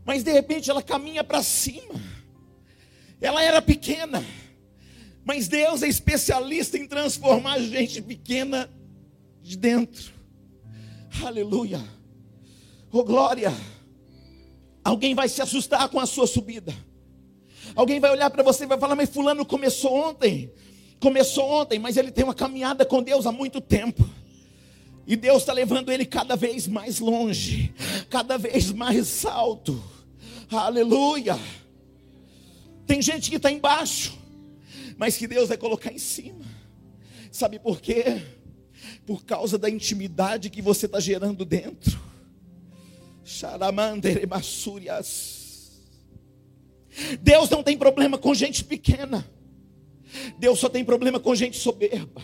[0.06, 2.00] mas de repente ela caminha para cima.
[3.20, 4.24] Ela era pequena
[5.24, 8.70] mas Deus é especialista em transformar gente pequena
[9.42, 10.12] de dentro.
[11.24, 11.82] Aleluia.
[12.92, 13.54] Oh glória.
[14.84, 16.74] Alguém vai se assustar com a sua subida.
[17.76, 20.52] Alguém vai olhar para você e vai falar: Mas Fulano começou ontem.
[21.00, 24.08] Começou ontem, mas ele tem uma caminhada com Deus há muito tempo.
[25.08, 27.74] E Deus está levando ele cada vez mais longe,
[28.10, 29.84] cada vez mais alto.
[30.50, 31.40] Aleluia.
[32.86, 34.18] Tem gente que está embaixo,
[35.02, 36.46] mas que Deus vai colocar em cima.
[37.32, 38.22] Sabe por quê?
[39.04, 42.00] Por causa da intimidade que você está gerando dentro.
[47.20, 49.28] Deus não tem problema com gente pequena.
[50.38, 52.22] Deus só tem problema com gente soberba.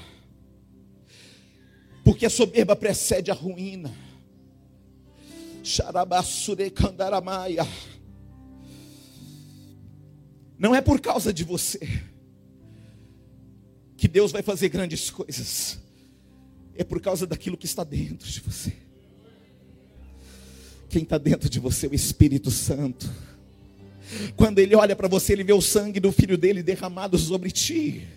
[2.04, 3.92] Porque a soberba precede a ruína.
[10.60, 12.06] Não é por causa de você
[13.98, 15.80] que Deus vai fazer grandes coisas,
[16.76, 18.72] é por causa daquilo que está dentro de você.
[20.88, 23.12] Quem está dentro de você é o Espírito Santo.
[24.36, 28.08] Quando ele olha para você, ele vê o sangue do filho dele derramado sobre ti.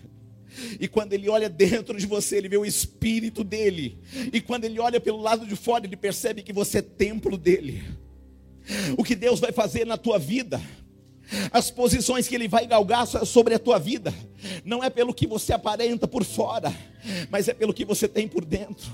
[0.79, 3.97] E quando ele olha dentro de você, ele vê o espírito dele.
[4.31, 7.83] E quando ele olha pelo lado de fora, ele percebe que você é templo dele.
[8.97, 10.61] O que Deus vai fazer na tua vida
[11.51, 14.13] as posições que Ele vai galgar sobre a tua vida,
[14.65, 16.73] não é pelo que você aparenta por fora,
[17.29, 18.91] mas é pelo que você tem por dentro.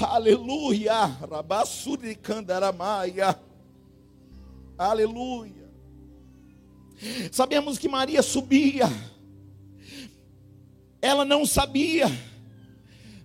[0.00, 3.38] Aleluia, Rabassuricandaramaia.
[4.76, 5.70] Aleluia.
[7.30, 8.90] Sabemos que Maria subia,
[11.00, 12.10] ela não sabia,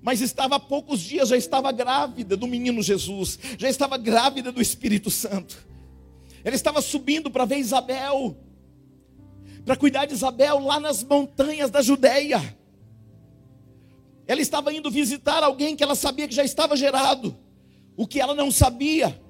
[0.01, 4.61] mas estava há poucos dias, já estava grávida do menino Jesus, já estava grávida do
[4.61, 5.68] Espírito Santo.
[6.49, 8.35] Ele estava subindo para ver Isabel,
[9.63, 12.57] para cuidar de Isabel lá nas montanhas da Judéia.
[14.25, 17.37] Ela estava indo visitar alguém que ela sabia que já estava gerado.
[17.95, 19.21] O que ela não sabia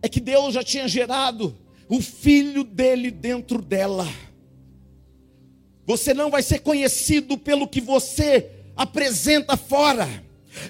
[0.00, 4.06] é que Deus já tinha gerado o filho dele dentro dela.
[5.84, 10.08] Você não vai ser conhecido pelo que você apresenta fora.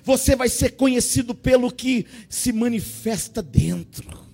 [0.03, 4.32] Você vai ser conhecido pelo que se manifesta dentro.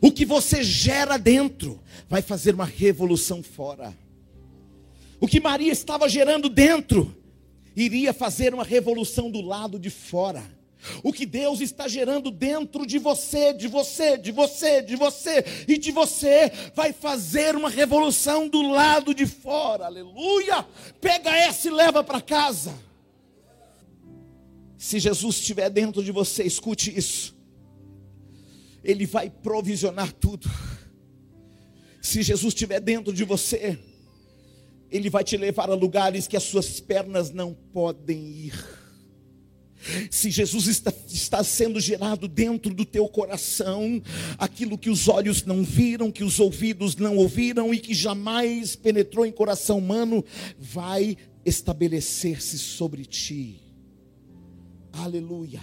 [0.00, 3.96] O que você gera dentro vai fazer uma revolução fora.
[5.20, 7.14] O que Maria estava gerando dentro
[7.76, 10.42] iria fazer uma revolução do lado de fora.
[11.02, 15.76] O que Deus está gerando dentro de você, de você, de você, de você e
[15.76, 19.86] de você, vai fazer uma revolução do lado de fora.
[19.86, 20.66] Aleluia!
[21.00, 22.74] Pega essa e leva para casa.
[24.78, 27.36] Se Jesus estiver dentro de você, escute isso.
[28.82, 30.48] Ele vai provisionar tudo.
[32.00, 33.78] Se Jesus estiver dentro de você,
[34.90, 38.80] Ele vai te levar a lugares que as suas pernas não podem ir.
[40.10, 44.02] Se Jesus está, está, sendo gerado dentro do teu coração,
[44.36, 49.24] aquilo que os olhos não viram, que os ouvidos não ouviram e que jamais penetrou
[49.24, 50.22] em coração humano,
[50.58, 51.16] vai
[51.46, 53.60] estabelecer-se sobre ti.
[54.92, 55.62] Aleluia.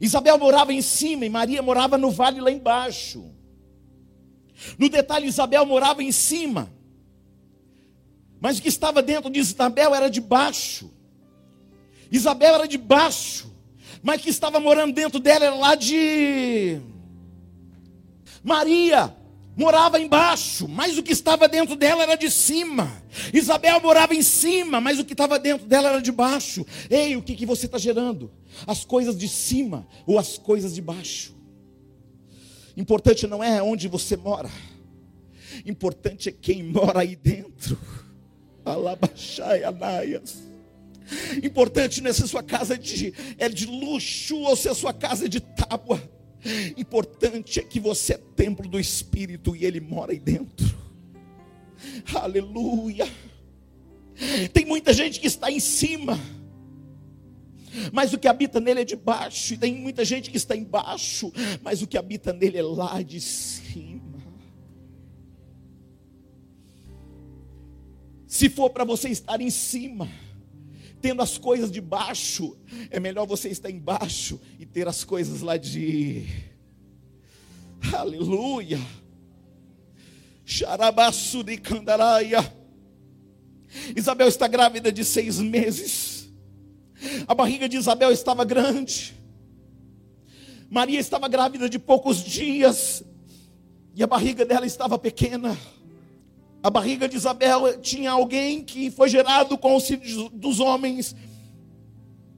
[0.00, 3.24] Isabel morava em cima e Maria morava no vale lá embaixo.
[4.78, 6.72] No detalhe, Isabel morava em cima.
[8.40, 10.90] Mas o que estava dentro de Isabel era de baixo.
[12.10, 13.52] Isabel era de baixo.
[14.02, 16.80] mas que estava morando dentro dela era lá de
[18.44, 19.12] Maria
[19.56, 23.02] morava embaixo, mas o que estava dentro dela era de cima.
[23.32, 26.64] Isabel morava em cima, mas o que estava dentro dela era de baixo.
[26.90, 28.30] Ei, o que, que você está gerando?
[28.66, 31.34] As coisas de cima ou as coisas de baixo?
[32.76, 34.50] Importante não é onde você mora,
[35.64, 37.78] importante é quem mora aí dentro.
[38.64, 40.42] Alabaxai, Anaias.
[41.42, 44.74] Importante não é se a sua casa é de, é de luxo ou se a
[44.74, 46.02] sua casa é de tábua.
[46.76, 50.76] Importante é que você é templo do Espírito e Ele mora aí dentro.
[52.14, 53.08] Aleluia.
[54.52, 56.18] Tem muita gente que está em cima,
[57.92, 59.54] mas o que habita nele é de baixo.
[59.54, 63.20] E tem muita gente que está embaixo, mas o que habita nele é lá de
[63.20, 64.16] cima.
[68.26, 70.08] Se for para você estar em cima,
[71.00, 72.56] tendo as coisas de baixo,
[72.90, 76.26] é melhor você estar embaixo e ter as coisas lá de.
[77.94, 78.80] Aleluia.
[80.44, 82.52] Xarabaçu de Candaraia.
[83.94, 86.15] Isabel está grávida de seis meses.
[87.26, 89.14] A barriga de Isabel estava grande.
[90.70, 93.02] Maria estava grávida de poucos dias.
[93.94, 95.56] E a barriga dela estava pequena.
[96.62, 101.14] A barriga de Isabel tinha alguém que foi gerado com o auxílio dos homens.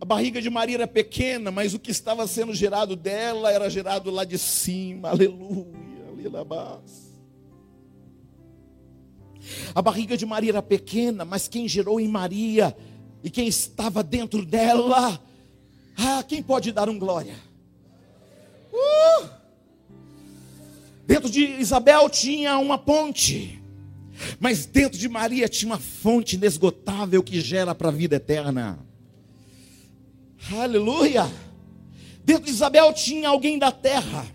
[0.00, 4.10] A barriga de Maria era pequena, mas o que estava sendo gerado dela era gerado
[4.10, 5.08] lá de cima.
[5.08, 5.66] Aleluia,
[6.08, 6.82] aleluia.
[9.74, 12.76] A barriga de Maria era pequena, mas quem gerou em Maria
[13.22, 15.20] e quem estava dentro dela,
[15.96, 17.34] ah, quem pode dar um glória?
[18.72, 19.28] Uh!
[21.06, 23.60] Dentro de Isabel tinha uma ponte.
[24.38, 28.78] Mas dentro de Maria tinha uma fonte inesgotável que gera para a vida eterna.
[30.52, 31.30] Aleluia!
[32.24, 34.26] Dentro de Isabel tinha alguém da terra,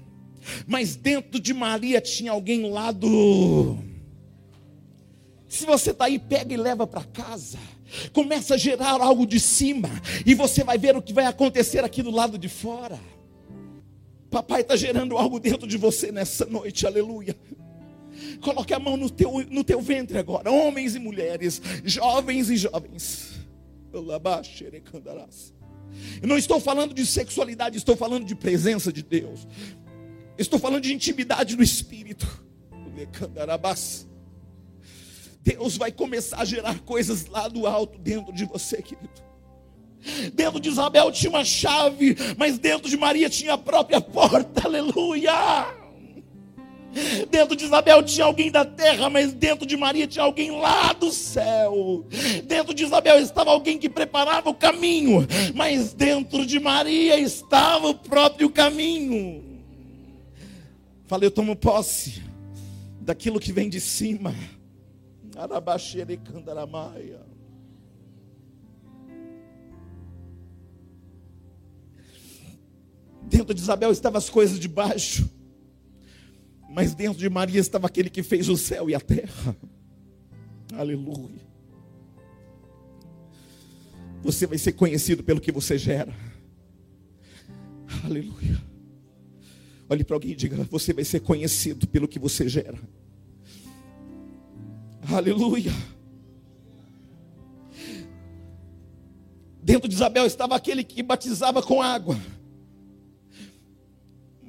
[0.66, 3.78] mas dentro de Maria tinha alguém lá do.
[5.48, 7.60] Se você está aí, pega e leva para casa.
[8.12, 9.90] Começa a gerar algo de cima,
[10.26, 13.00] e você vai ver o que vai acontecer aqui do lado de fora.
[14.30, 17.36] Papai está gerando algo dentro de você nessa noite, aleluia.
[18.42, 23.34] Coloque a mão no teu, no teu ventre agora, homens e mulheres, jovens e jovens.
[26.22, 29.48] Eu não estou falando de sexualidade, estou falando de presença de Deus.
[30.38, 32.28] Estou falando de intimidade no espírito.
[35.44, 39.10] Deus vai começar a gerar coisas lá do alto dentro de você, querido.
[40.34, 44.66] Dentro de Isabel tinha uma chave, mas dentro de Maria tinha a própria porta.
[44.66, 45.34] Aleluia!
[47.30, 51.12] Dentro de Isabel tinha alguém da terra, mas dentro de Maria tinha alguém lá do
[51.12, 52.06] céu.
[52.46, 57.96] Dentro de Isabel estava alguém que preparava o caminho, mas dentro de Maria estava o
[57.96, 59.44] próprio caminho.
[61.08, 62.22] Falei, eu tomo posse
[63.02, 64.36] daquilo que vem de cima.
[65.36, 67.22] Arabaxere candaramaia.
[73.24, 75.30] Dentro de Isabel estavam as coisas de baixo.
[76.70, 79.56] Mas dentro de Maria estava aquele que fez o céu e a terra.
[80.74, 81.42] Aleluia.
[84.24, 86.14] Você vai ser conhecido pelo que você gera.
[88.04, 88.62] Aleluia.
[89.90, 92.80] Olhe para alguém e diga: Você vai ser conhecido pelo que você gera.
[95.12, 95.72] Aleluia.
[99.62, 102.20] Dentro de Isabel estava aquele que batizava com água.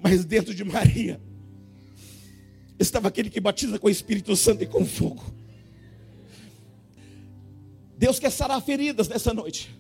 [0.02, 1.20] Mas dentro de Maria
[2.78, 5.22] estava aquele que batiza com o Espírito Santo e com fogo.
[7.96, 9.74] Deus quer sarar feridas nessa noite.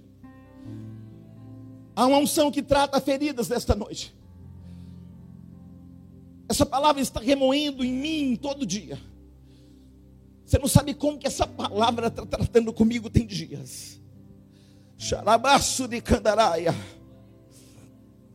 [1.96, 4.14] Há uma unção que trata feridas nesta noite.
[6.48, 8.98] Essa palavra está remoendo em mim todo dia.
[10.44, 14.00] Você não sabe como que essa palavra está tratando comigo tem dias.
[14.98, 16.74] Xarabaço de Candaraia.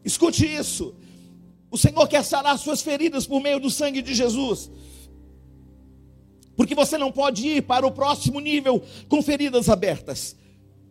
[0.04, 0.96] Escute isso.
[1.72, 4.72] O Senhor quer sarar suas feridas por meio do sangue de Jesus.
[6.56, 10.36] Porque você não pode ir para o próximo nível com feridas abertas.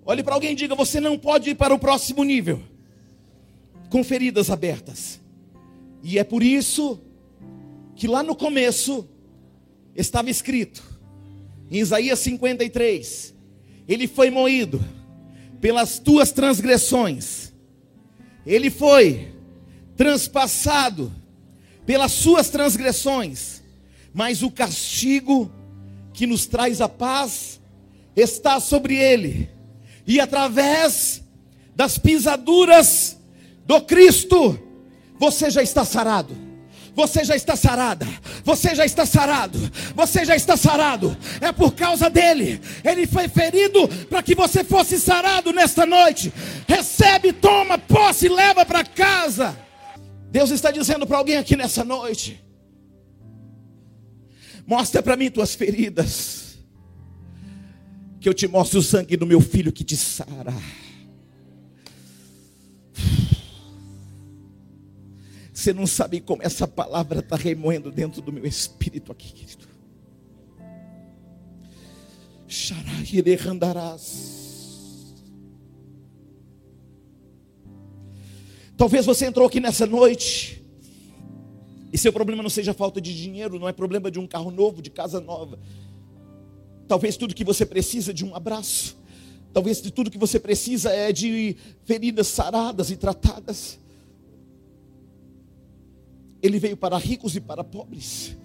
[0.05, 2.62] Olhe para alguém e diga: você não pode ir para o próximo nível
[3.90, 5.20] com feridas abertas.
[6.03, 7.01] E é por isso
[7.97, 9.09] que lá no começo
[9.95, 10.82] estava escrito,
[11.71, 13.35] em Isaías 53,
[13.87, 14.83] ele foi moído
[15.61, 17.53] pelas tuas transgressões,
[18.47, 19.35] ele foi
[19.97, 21.12] transpassado
[21.85, 23.62] pelas suas transgressões,
[24.12, 25.51] mas o castigo
[26.12, 27.61] que nos traz a paz
[28.16, 29.51] está sobre ele,
[30.07, 31.23] e através
[31.77, 33.19] das pisaduras
[33.66, 34.59] do Cristo,
[35.19, 36.35] você já está sarado.
[36.95, 38.07] Você já está sarada.
[38.49, 39.59] Você já está sarado.
[39.94, 41.14] Você já está sarado.
[41.38, 42.59] É por causa dele.
[42.82, 46.32] Ele foi ferido para que você fosse sarado nesta noite.
[46.66, 49.55] Recebe, toma posse e leva para casa.
[50.30, 52.42] Deus está dizendo para alguém aqui nessa noite:
[54.66, 56.59] Mostra para mim tuas feridas,
[58.18, 60.55] que eu te mostro o sangue do meu filho que te sara.
[65.59, 69.66] Você não sabe como essa palavra está remoendo dentro do meu espírito aqui, querido.
[78.76, 80.64] Talvez você entrou aqui nessa noite.
[81.92, 84.80] E seu problema não seja falta de dinheiro, não é problema de um carro novo,
[84.80, 85.59] de casa nova.
[86.86, 88.96] Talvez tudo que você precisa é de um abraço.
[89.52, 93.80] Talvez tudo que você precisa é de feridas saradas e tratadas.
[96.43, 98.36] Ele veio para ricos e para pobres.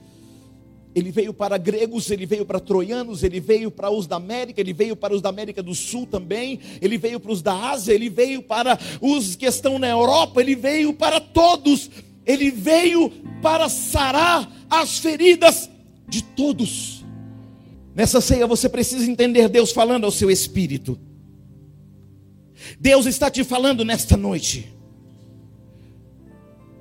[0.96, 4.74] Ele veio para gregos, ele veio para troianos, ele veio para os da América, ele
[4.74, 8.10] veio para os da América do Sul também, ele veio para os da Ásia, ele
[8.10, 11.90] veio para os que estão na Europa, ele veio para todos,
[12.26, 13.10] ele veio
[13.42, 15.68] para sarar as feridas
[16.08, 17.04] de todos.
[17.96, 21.00] Nessa ceia você precisa entender Deus falando ao seu espírito.
[22.80, 24.72] Deus está te falando nesta noite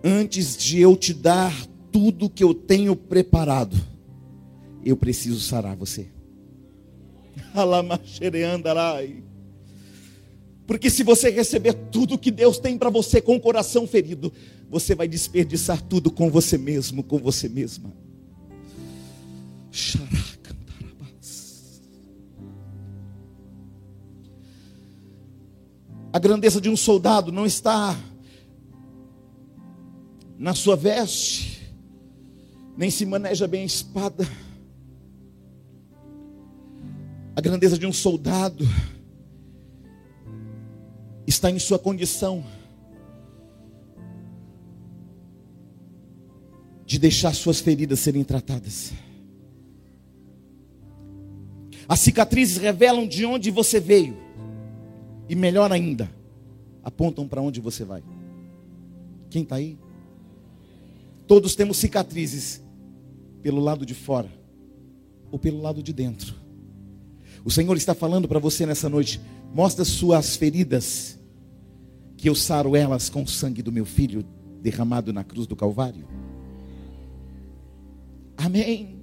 [0.02, 1.54] antes de eu te dar
[1.90, 3.76] tudo que eu tenho preparado,
[4.84, 6.08] eu preciso sarar você.
[10.66, 14.32] Porque se você receber tudo que Deus tem para você com o coração ferido,
[14.70, 17.92] você vai desperdiçar tudo com você mesmo, com você mesma.
[26.12, 27.98] A grandeza de um soldado não está
[30.42, 31.72] na sua veste,
[32.76, 34.26] nem se maneja bem a espada.
[37.36, 38.64] A grandeza de um soldado
[41.28, 42.44] está em sua condição
[46.84, 48.92] de deixar suas feridas serem tratadas.
[51.88, 54.16] As cicatrizes revelam de onde você veio,
[55.28, 56.10] e melhor ainda,
[56.82, 58.02] apontam para onde você vai.
[59.30, 59.78] Quem está aí?
[61.32, 62.62] Todos temos cicatrizes
[63.40, 64.30] pelo lado de fora
[65.30, 66.34] ou pelo lado de dentro.
[67.42, 69.18] O Senhor está falando para você nessa noite:
[69.50, 71.18] mostra suas feridas,
[72.18, 74.22] que eu saro elas com o sangue do meu filho
[74.60, 76.06] derramado na cruz do Calvário.
[78.36, 79.00] Amém.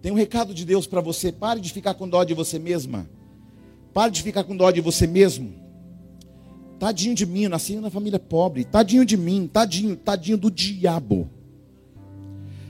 [0.00, 3.06] Tem um recado de Deus para você: pare de ficar com dó de você mesma.
[3.92, 5.61] Pare de ficar com dó de você mesmo.
[6.82, 8.64] Tadinho de mim, nasci na família pobre.
[8.64, 11.30] Tadinho de mim, tadinho, tadinho do diabo.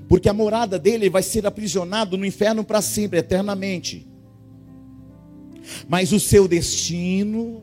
[0.06, 4.06] Porque a morada dele vai ser aprisionado no inferno para sempre, eternamente.
[5.88, 7.62] Mas o seu destino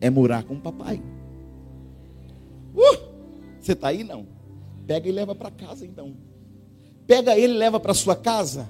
[0.00, 1.02] é morar com o papai.
[2.72, 2.98] Uh,
[3.60, 4.24] você está aí não?
[4.86, 6.14] Pega e leva para casa então.
[7.08, 8.68] Pega ele e leva para sua casa.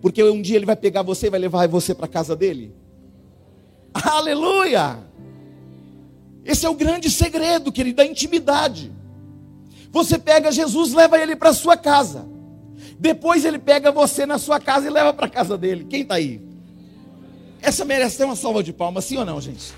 [0.00, 2.74] Porque um dia ele vai pegar você e vai levar você para casa dele.
[3.94, 5.11] Aleluia!
[6.44, 8.92] Esse é o grande segredo, querido, da intimidade.
[9.90, 12.26] Você pega Jesus, leva ele para sua casa.
[12.98, 15.84] Depois ele pega você na sua casa e leva para casa dele.
[15.84, 16.40] Quem está aí?
[17.60, 19.72] Essa merece ter uma salva de palmas, sim ou não, gente?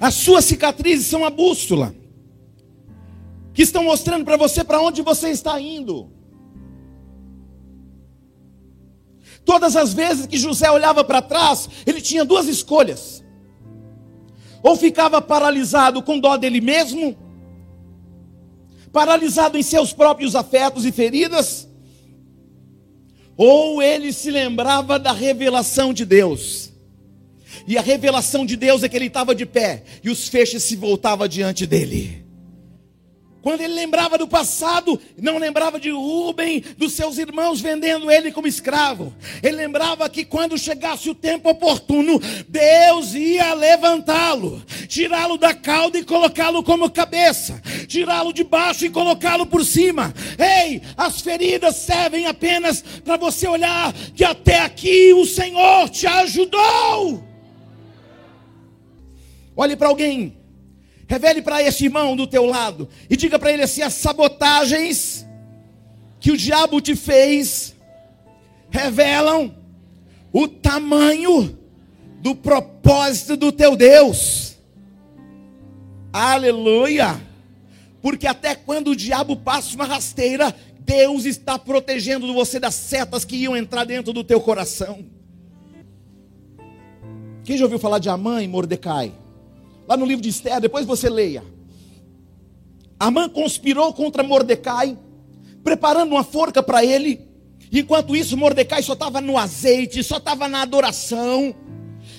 [0.00, 1.94] As suas cicatrizes são a bússola
[3.52, 6.10] que estão mostrando para você para onde você está indo.
[9.44, 13.24] Todas as vezes que José olhava para trás, ele tinha duas escolhas:
[14.62, 17.16] ou ficava paralisado com dó dele mesmo,
[18.92, 21.68] paralisado em seus próprios afetos e feridas,
[23.36, 26.70] ou ele se lembrava da revelação de Deus.
[27.66, 30.76] E a revelação de Deus é que ele estava de pé e os feixes se
[30.76, 32.19] voltavam diante dele.
[33.42, 38.46] Quando ele lembrava do passado, não lembrava de Rubem, dos seus irmãos vendendo ele como
[38.46, 39.14] escravo.
[39.42, 46.04] Ele lembrava que quando chegasse o tempo oportuno, Deus ia levantá-lo, tirá-lo da cauda e
[46.04, 50.12] colocá-lo como cabeça, tirá-lo de baixo e colocá-lo por cima.
[50.38, 57.24] Ei, as feridas servem apenas para você olhar que até aqui o Senhor te ajudou.
[59.56, 60.39] Olhe para alguém
[61.10, 65.26] Revele para esse irmão do teu lado e diga para ele assim: as sabotagens
[66.20, 67.74] que o diabo te fez
[68.70, 69.52] revelam
[70.32, 71.58] o tamanho
[72.20, 74.56] do propósito do teu Deus.
[76.12, 77.20] Aleluia!
[78.00, 83.34] Porque até quando o diabo passa uma rasteira, Deus está protegendo você das setas que
[83.34, 85.04] iam entrar dentro do teu coração.
[87.42, 89.12] Quem já ouviu falar de Amã e Mordecai?
[89.90, 91.42] Lá no livro de Esther, depois você leia.
[92.96, 94.96] Amã conspirou contra Mordecai,
[95.64, 97.28] preparando uma forca para ele.
[97.72, 101.52] Enquanto isso, Mordecai só estava no azeite, só estava na adoração.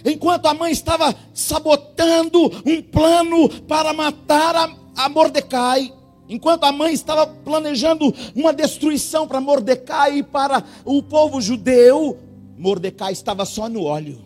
[0.03, 5.93] Enquanto a mãe estava sabotando um plano para matar a, a Mordecai,
[6.27, 12.19] enquanto a mãe estava planejando uma destruição para Mordecai e para o povo judeu,
[12.57, 14.19] Mordecai estava só no óleo,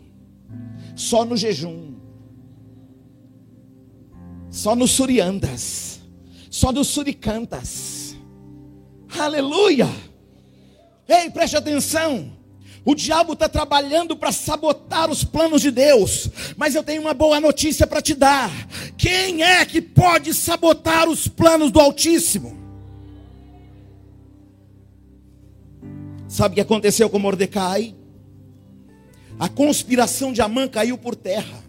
[0.95, 1.94] só no jejum,
[4.55, 5.99] só nos suriandas,
[6.49, 8.15] só nos suricantas.
[9.19, 9.89] Aleluia!
[11.05, 12.31] Ei, preste atenção.
[12.85, 17.41] O diabo está trabalhando para sabotar os planos de Deus, mas eu tenho uma boa
[17.41, 18.49] notícia para te dar:
[18.97, 22.57] quem é que pode sabotar os planos do Altíssimo?
[26.29, 27.93] Sabe o que aconteceu com Mordecai?
[29.37, 31.64] A conspiração de Amã caiu por terra.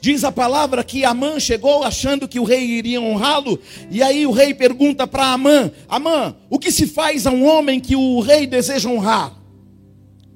[0.00, 3.58] Diz a palavra que Amã chegou achando que o rei iria honrá-lo,
[3.90, 7.80] e aí o rei pergunta para Amã: Amã, o que se faz a um homem
[7.80, 9.36] que o rei deseja honrar?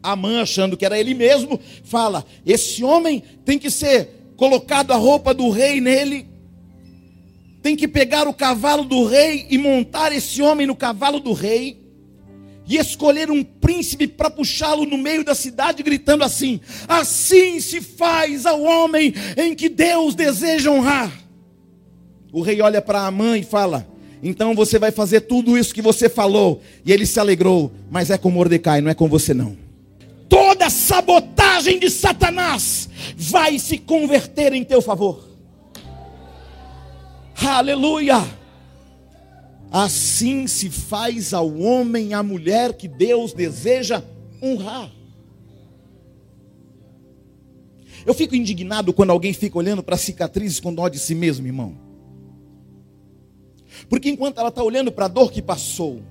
[0.03, 5.33] Amã, achando que era ele mesmo, fala: Esse homem tem que ser colocado a roupa
[5.33, 6.27] do rei nele,
[7.63, 11.82] tem que pegar o cavalo do rei e montar esse homem no cavalo do rei,
[12.67, 18.47] e escolher um príncipe para puxá-lo no meio da cidade, gritando assim: Assim se faz
[18.47, 21.13] ao homem em que Deus deseja honrar.
[22.33, 23.87] O rei olha para Amã e fala:
[24.23, 26.63] Então você vai fazer tudo isso que você falou.
[26.85, 29.63] E ele se alegrou, mas é com Mordecai, não é com você não
[30.33, 35.29] toda sabotagem de Satanás vai se converter em teu favor.
[37.45, 38.25] Aleluia!
[39.73, 44.05] Assim se faz ao homem à mulher que Deus deseja
[44.43, 44.93] honrar.
[48.05, 51.75] Eu fico indignado quando alguém fica olhando para cicatrizes com dó de si mesmo, irmão.
[53.89, 56.03] Porque enquanto ela está olhando para a dor que passou,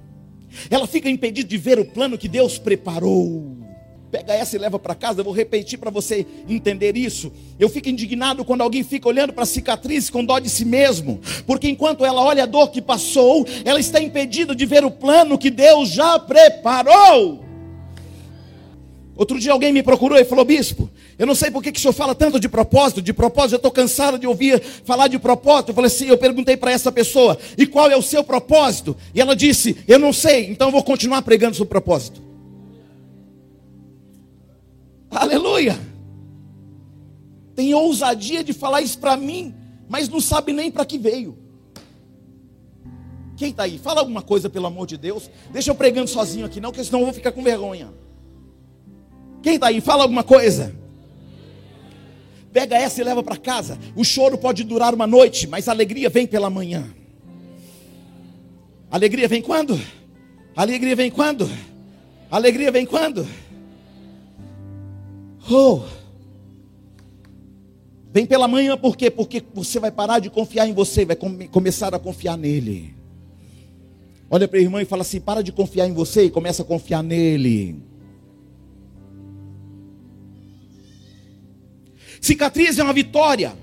[0.67, 3.60] ela fica impedida de ver o plano que Deus preparou.
[4.11, 5.21] Pega essa e leva para casa.
[5.21, 7.31] Eu vou repetir para você entender isso.
[7.57, 11.21] Eu fico indignado quando alguém fica olhando para a cicatriz com dó de si mesmo,
[11.47, 15.37] porque enquanto ela olha a dor que passou, ela está impedida de ver o plano
[15.37, 17.45] que Deus já preparou.
[19.15, 21.81] Outro dia alguém me procurou e falou: Bispo, eu não sei por que, que o
[21.81, 23.01] senhor fala tanto de propósito.
[23.01, 25.69] De propósito, eu estou cansado de ouvir falar de propósito.
[25.69, 28.97] Eu falei assim: eu perguntei para essa pessoa, e qual é o seu propósito?
[29.13, 32.30] E ela disse: eu não sei, então eu vou continuar pregando sobre propósito.
[35.11, 35.77] Aleluia!
[37.53, 39.53] Tem ousadia de falar isso para mim,
[39.89, 41.37] mas não sabe nem para que veio.
[43.35, 43.77] Quem está aí?
[43.77, 45.29] Fala alguma coisa, pelo amor de Deus.
[45.51, 47.89] Deixa eu pregando sozinho aqui, não, porque senão eu vou ficar com vergonha.
[49.41, 49.81] Quem está aí?
[49.81, 50.73] Fala alguma coisa.
[52.53, 53.79] Pega essa e leva para casa.
[53.95, 56.87] O choro pode durar uma noite, mas a alegria vem pela manhã.
[58.89, 59.79] Alegria vem quando?
[60.55, 61.49] Alegria vem quando?
[62.29, 63.27] Alegria vem quando?
[65.53, 65.81] Oh.
[68.13, 69.11] Vem pela manhã por quê?
[69.11, 72.95] Porque você vai parar de confiar em você, vai come, começar a confiar nele.
[74.29, 76.65] Olha para a irmã e fala assim: para de confiar em você e começa a
[76.65, 77.83] confiar nele.
[82.21, 83.53] Cicatriz é uma vitória.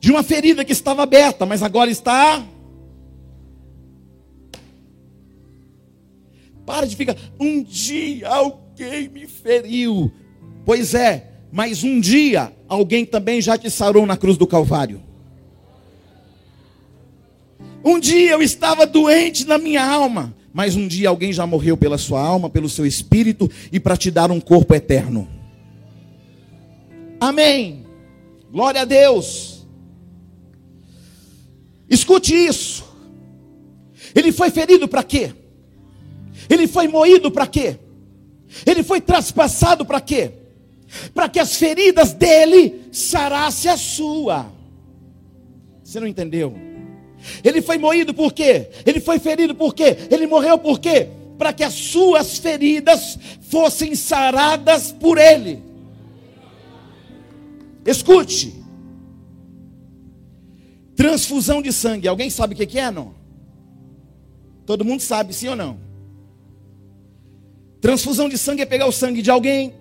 [0.00, 2.46] De uma ferida que estava aberta, mas agora está
[6.68, 7.16] Para de ficar.
[7.40, 10.12] Um dia alguém me feriu.
[10.66, 15.00] Pois é, mas um dia alguém também já te sarou na cruz do Calvário.
[17.82, 21.96] Um dia eu estava doente na minha alma, mas um dia alguém já morreu pela
[21.96, 25.26] sua alma, pelo seu espírito e para te dar um corpo eterno.
[27.18, 27.86] Amém.
[28.52, 29.66] Glória a Deus.
[31.88, 32.84] Escute isso.
[34.14, 35.32] Ele foi ferido para quê?
[36.48, 37.78] Ele foi moído para quê?
[38.66, 40.32] Ele foi traspassado para quê?
[41.12, 44.50] Para que as feridas dele sarasse a sua.
[45.82, 46.54] Você não entendeu?
[47.44, 48.68] Ele foi moído por quê?
[48.86, 49.96] Ele foi ferido por quê?
[50.10, 51.08] Ele morreu por quê?
[51.36, 55.62] Para que as suas feridas fossem saradas por ele.
[57.84, 58.54] Escute.
[60.96, 62.08] Transfusão de sangue.
[62.08, 63.14] Alguém sabe o que é, não?
[64.66, 65.87] Todo mundo sabe, sim ou não?
[67.80, 69.74] Transfusão de sangue é pegar o sangue de alguém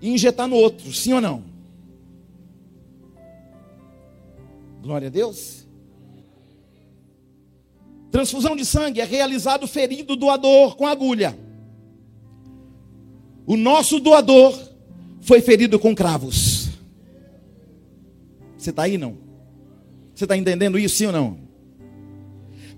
[0.00, 1.44] e injetar no outro, sim ou não?
[4.82, 5.66] Glória a Deus.
[8.10, 11.36] Transfusão de sangue é realizado ferido doador com agulha.
[13.46, 14.56] O nosso doador
[15.20, 16.68] foi ferido com cravos.
[18.56, 19.16] Você está aí não?
[20.14, 21.38] Você está entendendo isso, sim ou não?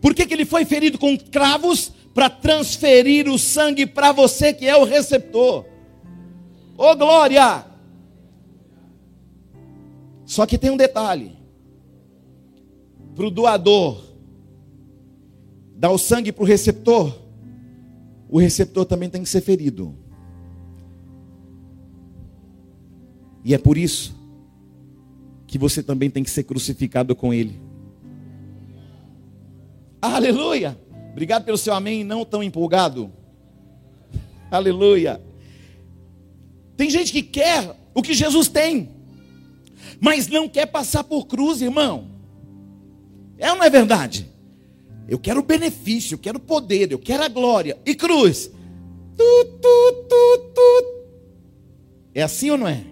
[0.00, 1.92] Por que, que ele foi ferido com cravos?
[2.16, 5.66] Para transferir o sangue para você que é o receptor.
[6.78, 7.66] Ô oh, glória!
[10.24, 11.36] Só que tem um detalhe:
[13.14, 14.02] para o doador
[15.76, 17.14] dar o sangue para o receptor,
[18.30, 19.94] o receptor também tem que ser ferido.
[23.44, 24.16] E é por isso
[25.46, 27.60] que você também tem que ser crucificado com ele.
[30.00, 30.85] Aleluia!
[31.16, 33.10] Obrigado pelo seu amém, não tão empolgado.
[34.50, 35.18] Aleluia!
[36.76, 38.90] Tem gente que quer o que Jesus tem,
[39.98, 42.10] mas não quer passar por cruz, irmão.
[43.38, 44.30] É ou não é verdade?
[45.08, 47.78] Eu quero benefício, eu quero poder, eu quero a glória.
[47.86, 48.50] E cruz?
[49.16, 51.06] Tu, tu, tu, tu.
[52.14, 52.84] É assim ou não é?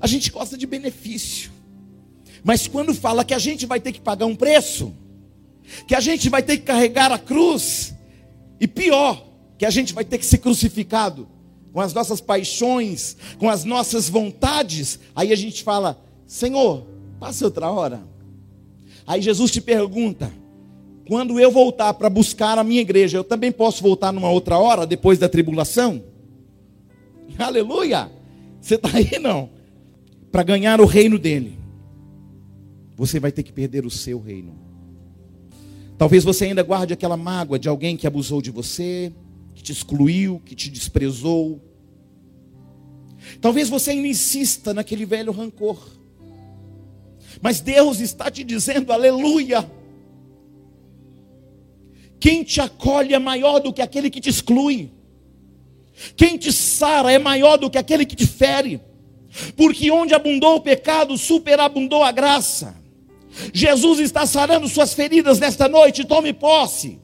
[0.00, 1.52] A gente gosta de benefício.
[2.42, 4.92] Mas quando fala que a gente vai ter que pagar um preço,
[5.86, 7.94] que a gente vai ter que carregar a cruz,
[8.60, 9.26] e pior,
[9.58, 11.28] que a gente vai ter que ser crucificado
[11.72, 16.86] com as nossas paixões, com as nossas vontades, aí a gente fala: Senhor,
[17.18, 18.02] passa outra hora.
[19.06, 20.32] Aí Jesus te pergunta:
[21.06, 24.86] quando eu voltar para buscar a minha igreja, eu também posso voltar numa outra hora,
[24.86, 26.02] depois da tribulação?
[27.38, 28.10] Aleluia!
[28.60, 29.50] Você está aí não?
[30.30, 31.58] Para ganhar o reino dele,
[32.96, 34.69] você vai ter que perder o seu reino.
[36.00, 39.12] Talvez você ainda guarde aquela mágoa de alguém que abusou de você,
[39.54, 41.60] que te excluiu, que te desprezou.
[43.38, 45.78] Talvez você ainda insista naquele velho rancor.
[47.42, 49.70] Mas Deus está te dizendo, aleluia.
[52.18, 54.90] Quem te acolhe é maior do que aquele que te exclui.
[56.16, 58.80] Quem te sara é maior do que aquele que te fere.
[59.54, 62.79] Porque onde abundou o pecado, superabundou a graça.
[63.52, 66.98] Jesus está sarando suas feridas nesta noite, tome posse.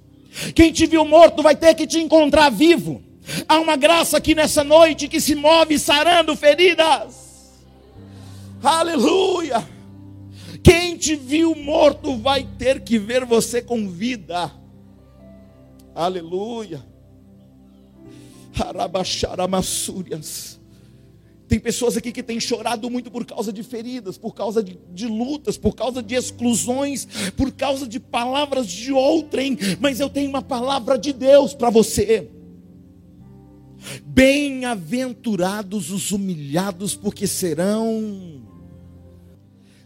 [0.55, 3.03] Quem te viu morto vai ter que te encontrar vivo.
[3.49, 7.27] Há uma graça aqui nessa noite que se move sarando feridas.
[8.63, 9.67] Aleluia.
[10.63, 14.53] Quem te viu morto vai ter que ver você com vida.
[15.95, 16.85] Aleluia.
[18.59, 20.56] Arabaxaramassúrias.
[21.49, 25.07] Tem pessoas aqui que têm chorado muito por causa de feridas, por causa de, de,
[25.07, 29.57] lutas, por causa de exclusões, por causa de palavras de outrem.
[29.79, 32.29] Mas eu tenho uma palavra de Deus para você.
[34.05, 38.43] Bem-aventurados os humilhados, porque serão.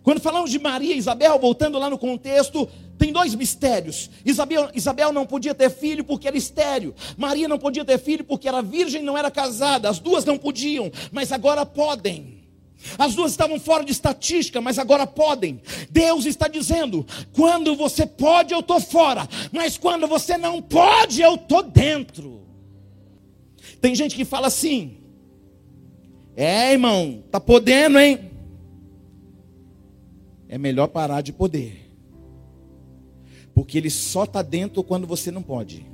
[0.02, 2.66] Quando falamos de Maria e Isabel, voltando lá no contexto,
[3.00, 4.10] tem dois mistérios.
[4.26, 6.94] Isabel, Isabel não podia ter filho porque era estéreo.
[7.16, 9.88] Maria não podia ter filho porque era virgem não era casada.
[9.88, 12.44] As duas não podiam, mas agora podem.
[12.98, 15.62] As duas estavam fora de estatística, mas agora podem.
[15.90, 21.36] Deus está dizendo: quando você pode, eu estou fora, mas quando você não pode, eu
[21.36, 22.42] estou dentro.
[23.80, 24.98] Tem gente que fala assim:
[26.36, 28.30] é, irmão, tá podendo, hein?
[30.50, 31.89] É melhor parar de poder.
[33.60, 35.84] Porque ele só está dentro quando você não pode.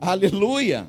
[0.00, 0.88] Aleluia.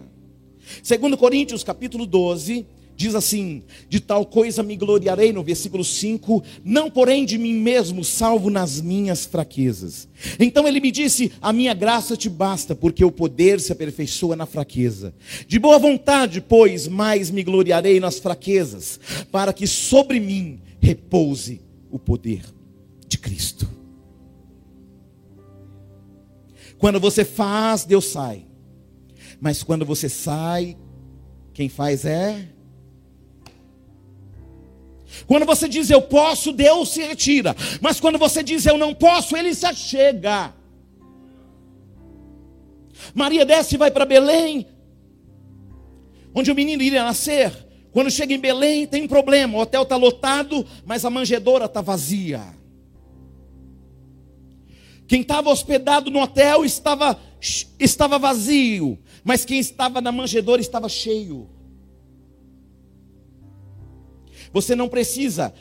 [0.82, 6.90] Segundo Coríntios capítulo 12, diz assim: De tal coisa me gloriarei, no versículo 5, não
[6.90, 10.08] porém de mim mesmo, salvo nas minhas fraquezas.
[10.40, 14.46] Então ele me disse: A minha graça te basta, porque o poder se aperfeiçoa na
[14.46, 15.14] fraqueza.
[15.46, 18.98] De boa vontade, pois, mais me gloriarei nas fraquezas,
[19.30, 21.60] para que sobre mim repouse
[21.92, 22.44] o poder
[23.10, 23.79] de Cristo.
[26.80, 28.46] Quando você faz, Deus sai.
[29.40, 30.78] Mas quando você sai,
[31.54, 32.48] quem faz é.
[35.28, 37.56] Quando você diz eu posso, Deus se retira.
[37.82, 40.54] Mas quando você diz eu não posso, ele se achega.
[43.14, 44.68] Maria desce e vai para Belém,
[46.34, 47.52] onde o menino iria nascer.
[47.92, 51.82] Quando chega em Belém, tem um problema: o hotel está lotado, mas a manjedoura está
[51.82, 52.59] vazia.
[55.10, 57.20] Quem estava hospedado no hotel estava,
[57.80, 61.50] estava vazio, mas quem estava na manjedoura estava cheio.
[64.54, 65.52] Você não precisa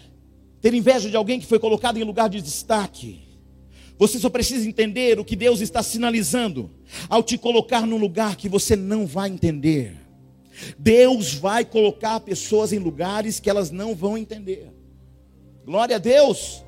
[0.61, 3.23] ter inveja de alguém que foi colocado em lugar de destaque,
[3.99, 6.71] Você só precisa entender o que Deus está sinalizando
[7.09, 9.97] ao te colocar num lugar que você não vai entender.
[10.79, 14.71] Deus vai colocar pessoas em lugares que elas não vão entender.
[15.65, 16.63] Glória a Deus.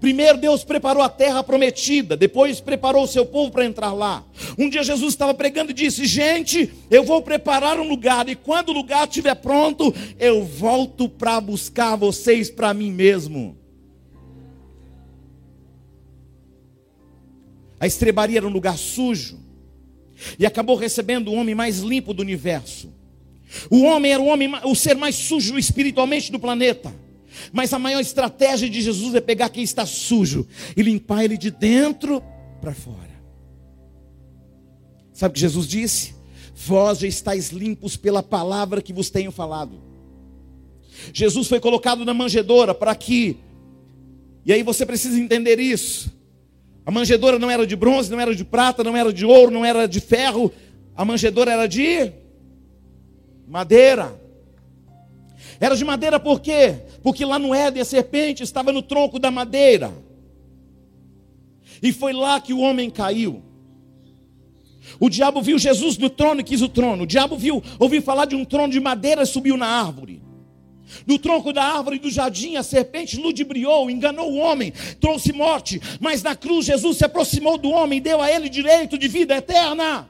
[0.00, 4.24] Primeiro Deus preparou a terra prometida, depois preparou o seu povo para entrar lá.
[4.58, 8.68] Um dia Jesus estava pregando e disse: Gente, eu vou preparar um lugar, e quando
[8.68, 13.56] o lugar estiver pronto, eu volto para buscar vocês para mim mesmo.
[17.78, 19.40] A estrebaria era um lugar sujo,
[20.38, 22.92] e acabou recebendo o homem mais limpo do universo.
[23.68, 27.01] O homem era o homem, o ser mais sujo espiritualmente do planeta.
[27.52, 31.50] Mas a maior estratégia de Jesus é pegar quem está sujo e limpar ele de
[31.50, 32.22] dentro
[32.60, 33.12] para fora.
[35.12, 36.14] Sabe o que Jesus disse?
[36.54, 39.80] Vós já estáis limpos pela palavra que vos tenho falado.
[41.12, 43.38] Jesus foi colocado na manjedoura para que,
[44.44, 46.12] e aí você precisa entender isso.
[46.84, 49.64] A manjedoura não era de bronze, não era de prata, não era de ouro, não
[49.64, 50.52] era de ferro.
[50.96, 52.12] A manjedoura era de
[53.46, 54.20] madeira.
[55.60, 56.80] Era de madeira por quê?
[57.02, 59.92] Porque lá no Éden a serpente estava no tronco da madeira.
[61.82, 63.42] E foi lá que o homem caiu.
[65.00, 67.04] O diabo viu Jesus no trono e quis o trono.
[67.04, 70.22] O diabo viu, ouviu falar de um trono de madeira e subiu na árvore.
[71.06, 75.80] No tronco da árvore do jardim, a serpente ludibriou, enganou o homem, trouxe morte.
[76.00, 79.34] Mas na cruz, Jesus se aproximou do homem e deu a ele direito de vida
[79.36, 80.08] eterna.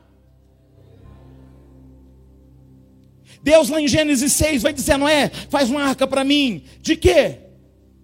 [3.42, 6.62] Deus lá em Gênesis 6 vai dizer, Noé, faz uma arca para mim.
[6.80, 7.38] De quê?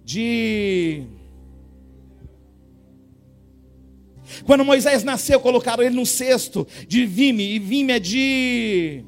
[0.04, 1.04] De.
[4.44, 9.04] Quando Moisés nasceu, colocaram ele no cesto de vime, e vime é de.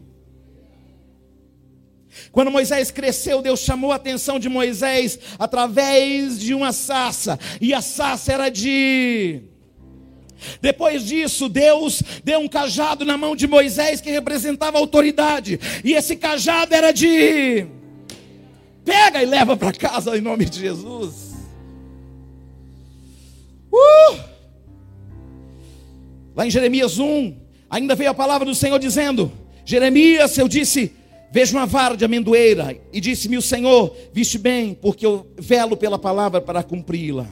[2.31, 7.81] Quando Moisés cresceu, Deus chamou a atenção de Moisés através de uma sarça, e a
[7.81, 9.43] sarça era de.
[10.61, 16.17] Depois disso, Deus deu um cajado na mão de Moisés que representava autoridade, e esse
[16.17, 17.67] cajado era de
[18.85, 21.31] pega e leva para casa em nome de Jesus.
[23.73, 24.19] Uh!
[26.35, 27.37] Lá em Jeremias 1,
[27.69, 29.31] ainda veio a palavra do Senhor dizendo:
[29.65, 30.93] Jeremias, eu disse,
[31.31, 35.99] vejo uma vara de amendoeira, e disse-me o Senhor: Viste bem, porque eu velo pela
[35.99, 37.27] palavra para cumpri-la.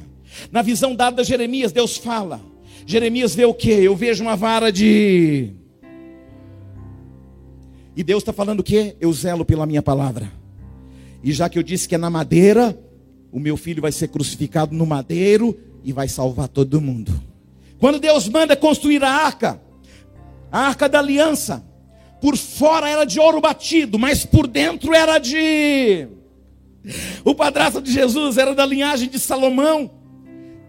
[0.52, 2.40] Na visão dada a Jeremias, Deus fala:
[2.88, 3.70] Jeremias vê o que?
[3.70, 5.50] Eu vejo uma vara de.
[7.94, 8.96] E Deus está falando o que?
[8.98, 10.32] Eu zelo pela minha palavra.
[11.22, 12.80] E já que eu disse que é na madeira,
[13.30, 17.12] o meu filho vai ser crucificado no madeiro e vai salvar todo mundo.
[17.78, 19.60] Quando Deus manda construir a arca,
[20.50, 21.62] a arca da aliança,
[22.22, 26.08] por fora era de ouro batido, mas por dentro era de.
[27.22, 29.97] O padrasto de Jesus era da linhagem de Salomão.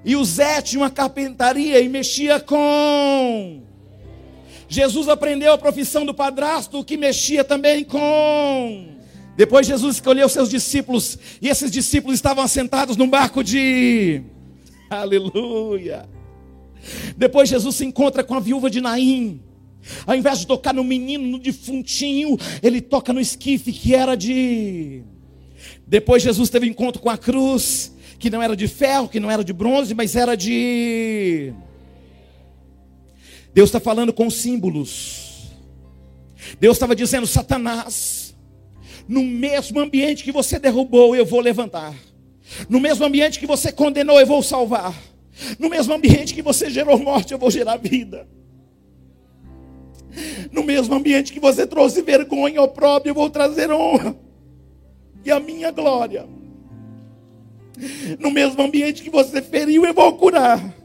[0.04, 3.64] E o Zé tinha uma carpentaria e mexia com.
[4.68, 8.88] Jesus aprendeu a profissão do padrasto, que mexia também com.
[9.36, 14.22] Depois Jesus escolheu seus discípulos, e esses discípulos estavam assentados num barco de.
[14.90, 16.08] Aleluia!
[17.18, 19.42] Depois Jesus se encontra com a viúva de Naim.
[20.06, 25.04] Ao invés de tocar no menino, no defuntinho, ele toca no esquife que era de.
[25.86, 29.44] Depois Jesus teve encontro com a cruz que não era de ferro, que não era
[29.44, 31.54] de bronze, mas era de.
[33.54, 35.50] Deus está falando com símbolos.
[36.60, 38.36] Deus estava dizendo: Satanás,
[39.08, 41.96] no mesmo ambiente que você derrubou, eu vou levantar.
[42.68, 44.94] No mesmo ambiente que você condenou, eu vou salvar.
[45.58, 48.28] No mesmo ambiente que você gerou morte, eu vou gerar vida.
[50.52, 54.16] No mesmo ambiente que você trouxe vergonha, opróbrio, eu vou trazer honra
[55.24, 56.28] e a minha glória.
[58.20, 60.76] No mesmo ambiente que você feriu, eu vou curar.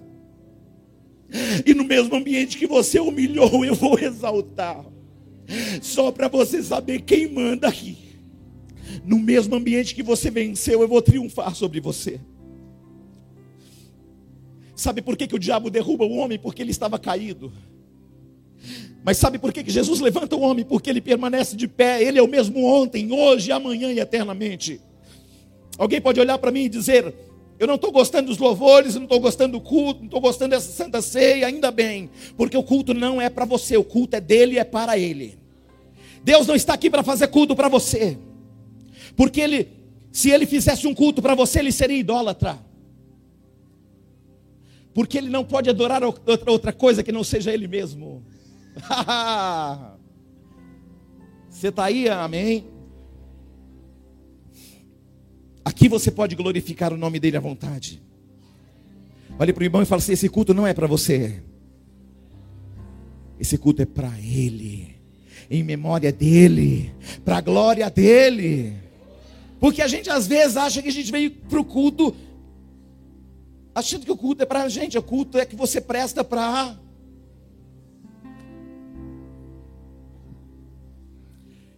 [1.67, 4.85] E no mesmo ambiente que você humilhou, eu vou exaltar.
[5.83, 7.99] Só para você saber quem manda aqui.
[9.05, 12.21] No mesmo ambiente que você venceu, eu vou triunfar sobre você.
[14.77, 16.39] Sabe por que, que o diabo derruba o homem?
[16.39, 17.53] Porque ele estava caído.
[19.05, 20.65] Mas sabe por que, que Jesus levanta o homem?
[20.65, 22.03] Porque ele permanece de pé.
[22.03, 24.81] Ele é o mesmo ontem, hoje, amanhã e eternamente.
[25.77, 27.15] Alguém pode olhar para mim e dizer:
[27.59, 30.71] Eu não estou gostando dos louvores, não estou gostando do culto, não estou gostando dessa
[30.71, 34.55] santa ceia, ainda bem, porque o culto não é para você, o culto é dele
[34.55, 35.39] e é para ele.
[36.23, 38.17] Deus não está aqui para fazer culto para você,
[39.17, 39.69] porque ele,
[40.11, 42.59] se ele fizesse um culto para você, ele seria idólatra.
[44.95, 48.25] Porque ele não pode adorar outra coisa que não seja ele mesmo.
[51.51, 52.65] Você está aí, amém?
[55.65, 58.03] Aqui você pode glorificar o nome dele à vontade.
[59.39, 61.43] Olhe para o irmão e fale assim: esse culto não é para você.
[63.41, 64.95] Esse culto é para Ele,
[65.51, 66.95] em memória dEle,
[67.25, 68.75] para a glória dEle.
[69.59, 72.15] Porque a gente às vezes acha que a gente veio para o culto,
[73.75, 76.79] achando que o culto é para a gente, o culto é que você presta para.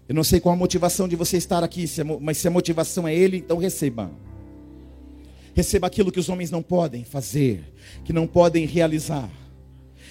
[0.09, 1.85] Eu não sei qual a motivação de você estar aqui,
[2.21, 4.11] mas se a motivação é Ele, então receba.
[5.55, 7.65] Receba aquilo que os homens não podem fazer,
[8.05, 9.29] que não podem realizar.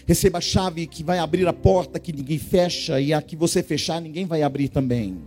[0.06, 3.64] Receba a chave que vai abrir a porta que ninguém fecha e a que você
[3.64, 5.18] fechar ninguém vai abrir também.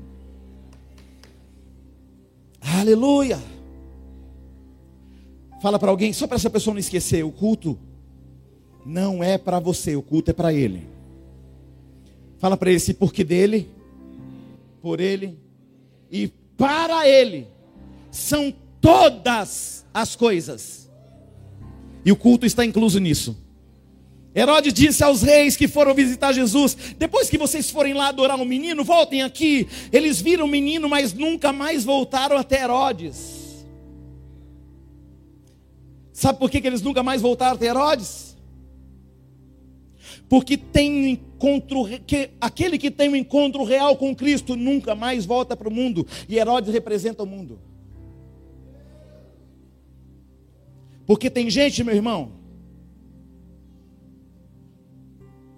[2.61, 3.39] Aleluia!
[5.63, 7.79] Fala para alguém, só para essa pessoa não esquecer: o culto
[8.85, 10.87] não é para você, o culto é para Ele.
[12.39, 13.69] Fala para ele, se porque dele,
[14.89, 15.39] por Ele
[16.11, 17.47] e para Ele
[18.11, 20.91] são todas as coisas.
[22.07, 23.37] E o culto está incluso nisso.
[24.35, 28.47] Herodes disse aos reis que foram visitar Jesus: depois que vocês forem lá adorar um
[28.47, 29.69] menino, voltem aqui.
[29.93, 33.67] Eles viram o menino, mas nunca mais voltaram até Herodes.
[36.15, 38.28] Sabe por que, que eles nunca mais voltaram até Herodes?
[40.29, 45.25] Porque tem um encontro, que, aquele que tem um encontro real com Cristo nunca mais
[45.25, 46.07] volta para o mundo.
[46.29, 47.59] E Herodes representa o mundo.
[51.07, 52.33] Porque tem gente, meu irmão,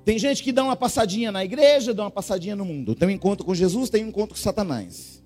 [0.04, 2.94] tem gente que dá uma passadinha na igreja, dá uma passadinha no mundo.
[2.94, 5.20] Tem um encontro com Jesus, tem um encontro com Satanás.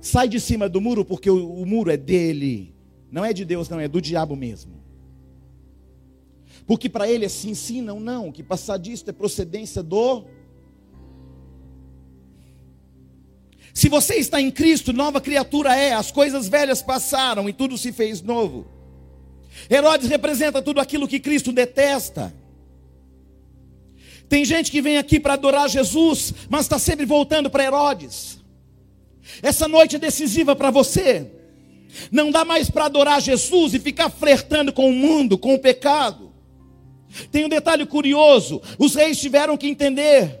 [0.00, 2.74] Sai de cima do muro, porque o, o muro é dele.
[3.10, 4.85] Não é de Deus, não, é do diabo mesmo.
[6.66, 8.32] Porque para ele é sim, sim, não, não.
[8.32, 10.24] Que passar disso é procedência do
[13.76, 17.92] Se você está em Cristo, nova criatura é, as coisas velhas passaram e tudo se
[17.92, 18.66] fez novo.
[19.70, 22.34] Herodes representa tudo aquilo que Cristo detesta.
[24.30, 28.38] Tem gente que vem aqui para adorar Jesus, mas está sempre voltando para Herodes.
[29.42, 31.30] Essa noite é decisiva para você.
[32.10, 36.25] Não dá mais para adorar Jesus e ficar flertando com o mundo, com o pecado.
[37.30, 40.40] Tem um detalhe curioso: os reis tiveram que entender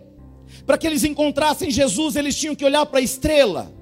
[0.66, 3.72] para que eles encontrassem Jesus, eles tinham que olhar para a estrela.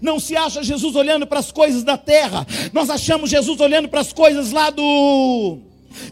[0.00, 4.00] Não se acha Jesus olhando para as coisas da terra, nós achamos Jesus olhando para
[4.00, 5.58] as coisas lá do.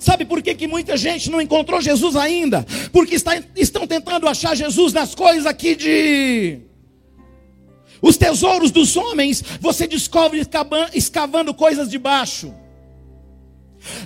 [0.01, 2.67] Sabe por que, que muita gente não encontrou Jesus ainda?
[2.93, 6.61] Porque está, estão tentando achar Jesus nas coisas aqui de.
[8.01, 10.47] Os tesouros dos homens, você descobre
[10.95, 12.55] escavando coisas de baixo.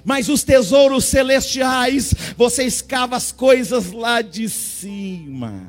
[0.04, 5.68] Mas os tesouros celestiais, você escava as coisas lá de cima.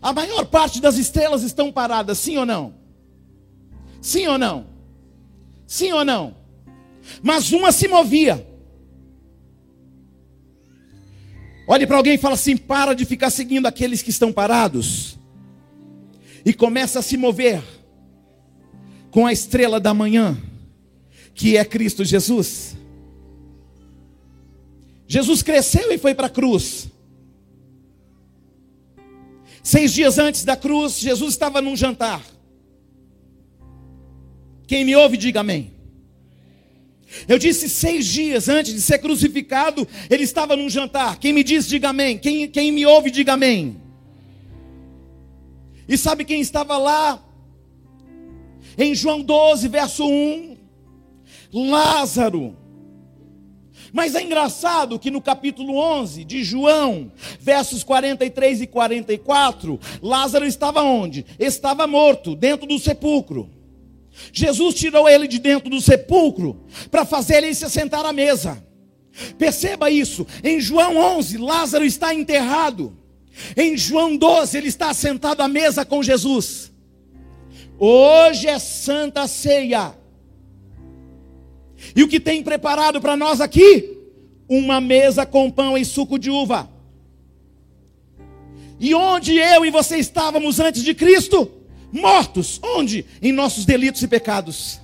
[0.00, 2.74] A maior parte das estrelas estão paradas, sim ou não?
[4.00, 4.66] Sim ou não?
[5.66, 6.36] Sim ou não?
[7.22, 8.46] Mas uma se movia.
[11.66, 15.18] Olhe para alguém e fala assim: para de ficar seguindo aqueles que estão parados.
[16.44, 17.62] E começa a se mover
[19.10, 20.36] com a estrela da manhã,
[21.36, 22.74] que é Cristo Jesus.
[25.06, 26.88] Jesus cresceu e foi para a cruz.
[29.62, 32.24] Seis dias antes da cruz, Jesus estava num jantar.
[34.66, 35.72] Quem me ouve, diga amém.
[37.28, 41.18] Eu disse seis dias antes de ser crucificado, ele estava num jantar.
[41.18, 42.18] Quem me diz, diga amém.
[42.18, 43.80] Quem, quem me ouve, diga amém.
[45.88, 47.22] E sabe quem estava lá?
[48.76, 50.55] Em João 12, verso 1.
[51.58, 52.56] Lázaro
[53.92, 60.82] mas é engraçado que no capítulo 11 de João, versos 43 e 44, Lázaro estava
[60.82, 61.24] onde?
[61.38, 63.48] Estava morto, dentro do sepulcro.
[64.32, 68.62] Jesus tirou ele de dentro do sepulcro para fazer ele se sentar à mesa.
[69.38, 70.26] Perceba isso.
[70.42, 72.96] Em João 11, Lázaro está enterrado.
[73.56, 76.72] Em João 12, ele está sentado à mesa com Jesus.
[77.78, 79.94] Hoje é Santa Ceia.
[81.96, 83.96] E o que tem preparado para nós aqui?
[84.46, 86.70] Uma mesa com pão e suco de uva.
[88.78, 91.50] E onde eu e você estávamos antes de Cristo?
[91.90, 92.60] Mortos.
[92.62, 93.06] Onde?
[93.22, 94.78] Em nossos delitos e pecados.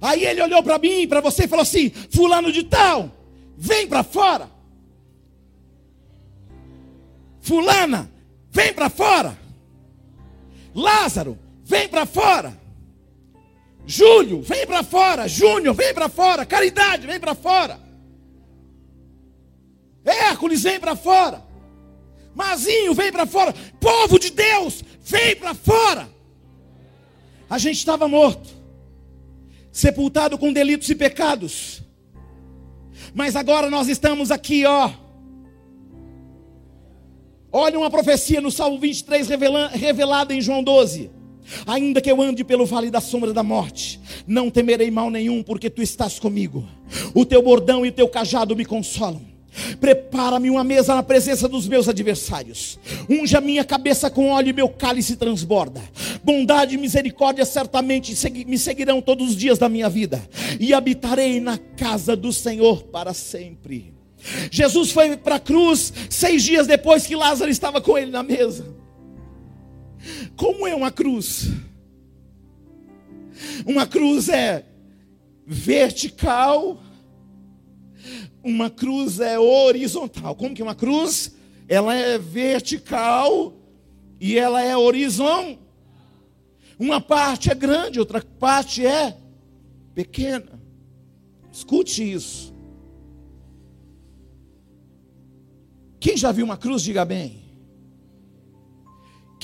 [0.00, 3.10] Aí ele olhou para mim e para você e falou assim: Fulano de Tal,
[3.56, 4.50] vem para fora.
[7.40, 8.10] Fulana,
[8.50, 9.38] vem para fora.
[10.74, 12.65] Lázaro, vem para fora.
[13.86, 15.28] Júlio, vem para fora.
[15.28, 16.44] Júnior, vem para fora.
[16.44, 17.78] Caridade, vem para fora.
[20.04, 21.42] Hércules, vem para fora.
[22.34, 23.54] Mazinho, vem para fora.
[23.80, 26.08] Povo de Deus, vem para fora.
[27.48, 28.54] A gente estava morto.
[29.70, 31.82] sepultado com delitos e pecados.
[33.14, 34.90] Mas agora nós estamos aqui, ó.
[37.52, 39.28] Olha uma profecia no Salmo 23
[39.72, 41.10] revelada em João 12.
[41.66, 45.70] Ainda que eu ande pelo vale da sombra da morte, não temerei mal nenhum, porque
[45.70, 46.64] tu estás comigo.
[47.14, 49.36] O teu bordão e o teu cajado me consolam.
[49.80, 52.78] Prepara-me uma mesa na presença dos meus adversários.
[53.08, 55.82] Unge a minha cabeça com óleo e meu cálice transborda.
[56.22, 58.14] Bondade e misericórdia certamente
[58.46, 60.22] me seguirão todos os dias da minha vida.
[60.60, 63.94] E habitarei na casa do Senhor para sempre.
[64.50, 68.66] Jesus foi para a cruz seis dias depois que Lázaro estava com ele na mesa.
[70.36, 71.48] Como é uma cruz?
[73.66, 74.64] Uma cruz é
[75.46, 76.82] vertical,
[78.42, 80.34] uma cruz é horizontal.
[80.34, 81.34] Como que uma cruz?
[81.68, 83.54] Ela é vertical
[84.20, 85.58] e ela é horizontal.
[86.78, 89.16] Uma parte é grande, outra parte é
[89.94, 90.60] pequena.
[91.50, 92.54] Escute isso.
[95.98, 97.45] Quem já viu uma cruz, diga bem.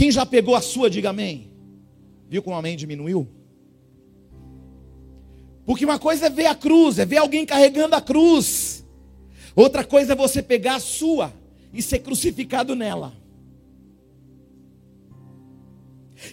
[0.03, 1.53] Quem já pegou a sua, diga amém.
[2.28, 3.24] Viu como o amém diminuiu?
[5.64, 8.84] Porque uma coisa é ver a cruz, é ver alguém carregando a cruz.
[9.55, 11.32] Outra coisa é você pegar a sua
[11.72, 13.12] e ser crucificado nela.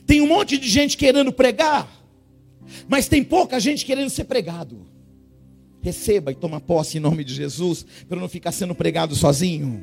[0.03, 1.87] Tem um monte de gente querendo pregar,
[2.87, 4.83] mas tem pouca gente querendo ser pregado.
[5.79, 9.79] Receba e toma posse em nome de Jesus, para não ficar sendo pregado sozinho.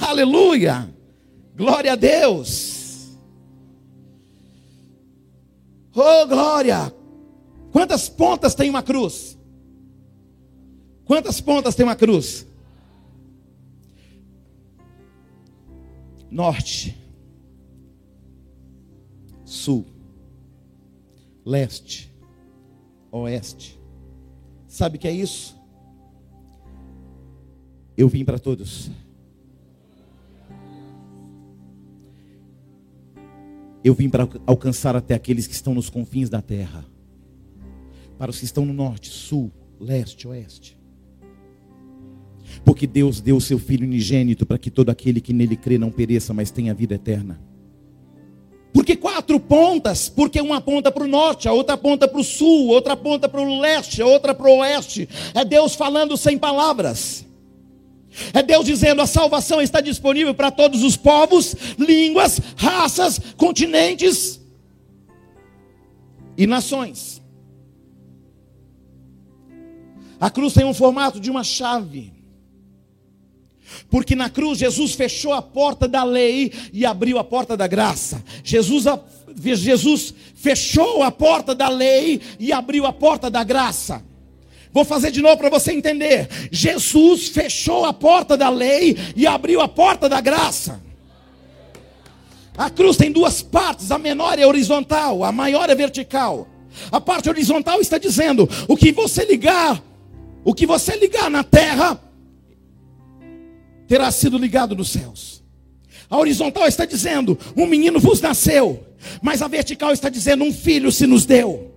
[0.00, 1.03] Aleluia!
[1.54, 3.16] Glória a Deus!
[5.94, 6.92] Oh, glória!
[7.70, 9.38] Quantas pontas tem uma cruz?
[11.04, 12.46] Quantas pontas tem uma cruz?
[16.30, 16.96] Norte,
[19.44, 19.84] sul,
[21.44, 22.12] leste,
[23.12, 23.78] oeste.
[24.66, 25.56] Sabe o que é isso?
[27.96, 28.90] Eu vim para todos.
[33.84, 36.86] Eu vim para alcançar até aqueles que estão nos confins da terra.
[38.18, 40.78] Para os que estão no norte, sul, leste, oeste.
[42.64, 45.90] Porque Deus deu o seu Filho unigênito para que todo aquele que nele crê não
[45.90, 47.38] pereça, mas tenha vida eterna.
[48.72, 52.68] Porque quatro pontas, porque uma ponta para o norte, a outra ponta para o sul,
[52.68, 55.08] outra ponta para o leste, a outra para o oeste.
[55.34, 57.24] É Deus falando sem palavras.
[58.32, 64.40] É Deus dizendo: a salvação está disponível para todos os povos, línguas, raças, continentes
[66.36, 67.22] e nações.
[70.20, 72.12] A cruz tem um formato de uma chave.
[73.90, 78.22] Porque na cruz Jesus fechou a porta da lei e abriu a porta da graça.
[78.42, 78.84] Jesus,
[79.36, 84.02] Jesus fechou a porta da lei e abriu a porta da graça.
[84.74, 86.28] Vou fazer de novo para você entender.
[86.50, 90.82] Jesus fechou a porta da lei e abriu a porta da graça.
[92.58, 96.48] A cruz tem duas partes, a menor é horizontal, a maior é vertical.
[96.90, 99.80] A parte horizontal está dizendo: o que você ligar,
[100.44, 102.00] o que você ligar na terra,
[103.86, 105.40] terá sido ligado nos céus.
[106.10, 108.84] A horizontal está dizendo: um menino vos nasceu,
[109.22, 111.73] mas a vertical está dizendo: um filho se nos deu.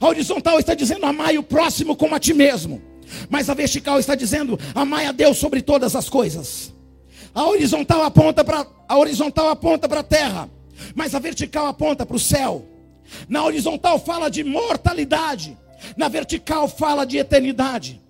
[0.00, 2.82] A horizontal está dizendo: amai o próximo como a ti mesmo.
[3.30, 6.74] Mas a vertical está dizendo: amai a Deus sobre todas as coisas.
[7.34, 10.50] A horizontal aponta para a horizontal aponta para a terra,
[10.94, 12.64] mas a vertical aponta para o céu.
[13.28, 15.56] Na horizontal fala de mortalidade,
[15.96, 18.00] na vertical fala de eternidade.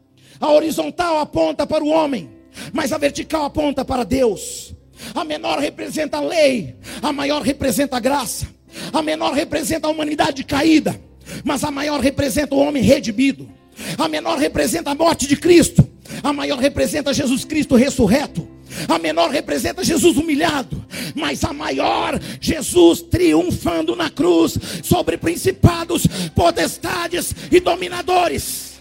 [0.40, 2.30] A horizontal aponta para o homem,
[2.72, 4.74] mas a vertical aponta para Deus.
[5.14, 8.46] A menor representa a lei, a maior representa a graça.
[8.92, 11.00] A menor representa a humanidade caída,
[11.44, 13.48] mas a maior representa o homem redimido.
[13.96, 15.88] A menor representa a morte de Cristo,
[16.22, 18.58] a maior representa Jesus Cristo ressurreto.
[18.86, 20.84] A menor representa Jesus humilhado,
[21.14, 28.78] mas a maior, Jesus triunfando na cruz sobre principados, potestades e dominadores.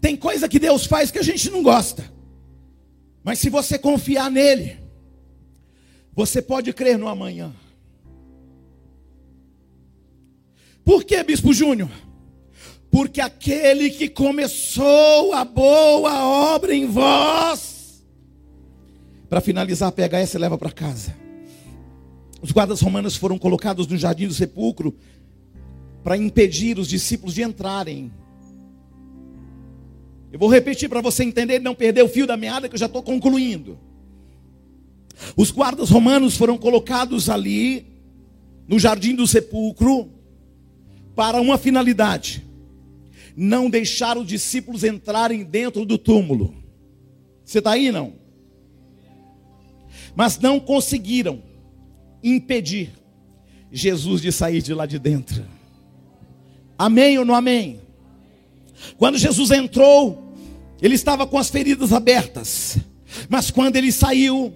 [0.00, 2.10] Tem coisa que Deus faz que a gente não gosta,
[3.22, 4.78] mas se você confiar nele,
[6.14, 7.52] você pode crer no amanhã.
[10.84, 11.90] Por que, Bispo Júnior?
[12.90, 16.24] Porque aquele que começou a boa
[16.54, 18.04] obra em vós,
[19.28, 21.16] para finalizar, pega essa e leva para casa.
[22.40, 24.94] Os guardas romanos foram colocados no jardim do sepulcro
[26.04, 28.12] para impedir os discípulos de entrarem.
[30.30, 32.78] Eu vou repetir para você entender e não perder o fio da meada, que eu
[32.78, 33.78] já estou concluindo.
[35.36, 37.86] Os guardas romanos foram colocados ali,
[38.68, 40.10] no jardim do sepulcro,
[41.14, 42.44] para uma finalidade:
[43.36, 46.54] não deixar os discípulos entrarem dentro do túmulo.
[47.44, 48.14] Você está aí, não?
[50.16, 51.42] Mas não conseguiram
[52.22, 52.92] impedir
[53.70, 55.44] Jesus de sair de lá de dentro.
[56.78, 57.80] Amém ou não amém?
[58.96, 60.34] Quando Jesus entrou,
[60.80, 62.78] ele estava com as feridas abertas.
[63.28, 64.54] Mas quando ele saiu,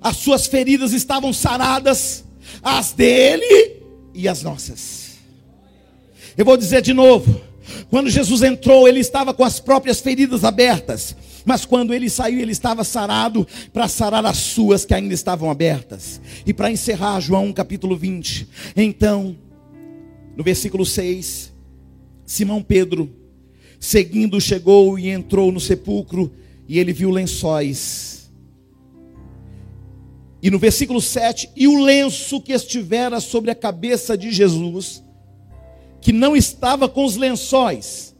[0.00, 2.24] as suas feridas estavam saradas,
[2.62, 3.82] as dele
[4.14, 5.07] e as nossas.
[6.38, 7.40] Eu vou dizer de novo:
[7.90, 12.52] quando Jesus entrou, ele estava com as próprias feridas abertas, mas quando ele saiu, ele
[12.52, 16.20] estava sarado para sarar as suas que ainda estavam abertas.
[16.46, 18.48] E para encerrar, João capítulo 20.
[18.76, 19.36] Então,
[20.36, 21.52] no versículo 6,
[22.24, 23.10] Simão Pedro,
[23.80, 26.32] seguindo, chegou e entrou no sepulcro,
[26.68, 28.30] e ele viu lençóis.
[30.40, 35.02] E no versículo 7, e o lenço que estivera sobre a cabeça de Jesus,
[36.00, 38.14] que não estava com os lençóis,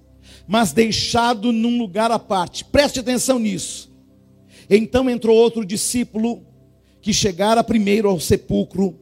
[0.47, 2.65] mas deixado num lugar à parte.
[2.65, 3.93] Preste atenção nisso.
[4.69, 6.47] Então entrou outro discípulo
[7.01, 8.99] que chegara primeiro ao sepulcro,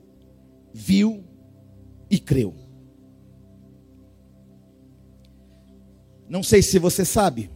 [0.72, 1.24] viu
[2.10, 2.54] e creu.
[6.28, 7.50] Não sei se você sabe,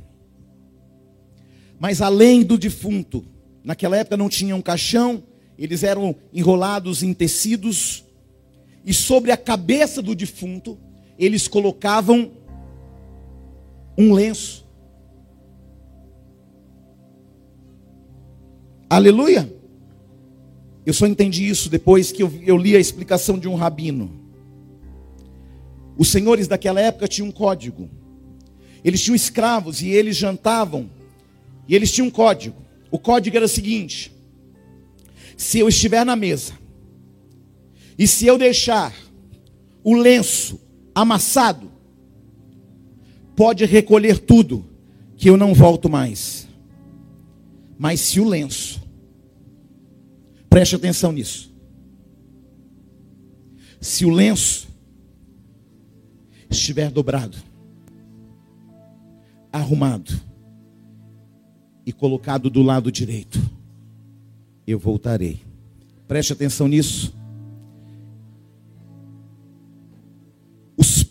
[1.79, 3.25] mas além do defunto,
[3.64, 5.23] naquela época não tinha um caixão,
[5.59, 8.05] eles eram enrolados em tecidos,
[8.85, 10.79] e sobre a cabeça do defunto
[11.21, 12.33] eles colocavam
[13.97, 14.66] um lenço.
[18.89, 19.53] Aleluia.
[20.87, 24.18] Eu só entendi isso depois que eu, li a explicação de um rabino.
[25.99, 27.91] Os senhores daquela época tinham um código.
[28.83, 30.89] Eles tinham escravos e eles jantavam.
[31.68, 32.57] E eles tinham um código.
[32.91, 34.11] O código era o seguinte:
[35.37, 36.55] se eu estiver na mesa,
[37.99, 38.95] e se eu deixar
[39.85, 40.59] o lenço
[41.01, 41.70] amassado,
[43.34, 44.64] pode recolher tudo,
[45.16, 46.48] que eu não volto mais.
[47.78, 48.82] Mas se o lenço,
[50.48, 51.51] preste atenção nisso,
[53.80, 54.68] se o lenço
[56.51, 57.38] estiver dobrado,
[59.53, 60.12] arrumado
[61.86, 63.40] e colocado do lado direito,
[64.66, 65.40] eu voltarei.
[66.07, 67.14] Preste atenção nisso.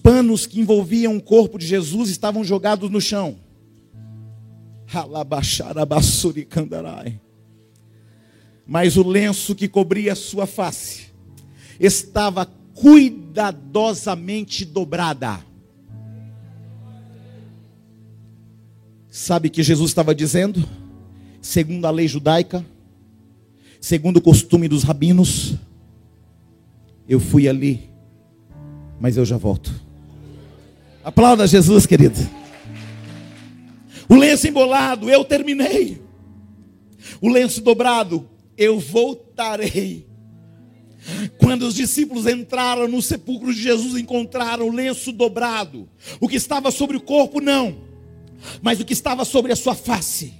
[0.09, 3.37] Panos que envolviam o corpo de Jesus estavam jogados no chão.
[8.65, 11.11] Mas o lenço que cobria sua face
[11.79, 15.45] estava cuidadosamente dobrada.
[19.11, 20.67] Sabe o que Jesus estava dizendo?
[21.39, 22.65] Segundo a lei judaica,
[23.79, 25.53] segundo o costume dos rabinos,
[27.07, 27.89] eu fui ali
[28.99, 29.88] mas eu já volto.
[31.09, 32.19] Aplauda Jesus, querido.
[34.07, 35.99] O lenço embolado, eu terminei.
[37.19, 40.07] O lenço dobrado, eu voltarei.
[41.39, 45.89] Quando os discípulos entraram no sepulcro de Jesus, encontraram o lenço dobrado.
[46.19, 47.75] O que estava sobre o corpo, não,
[48.61, 50.31] mas o que estava sobre a sua face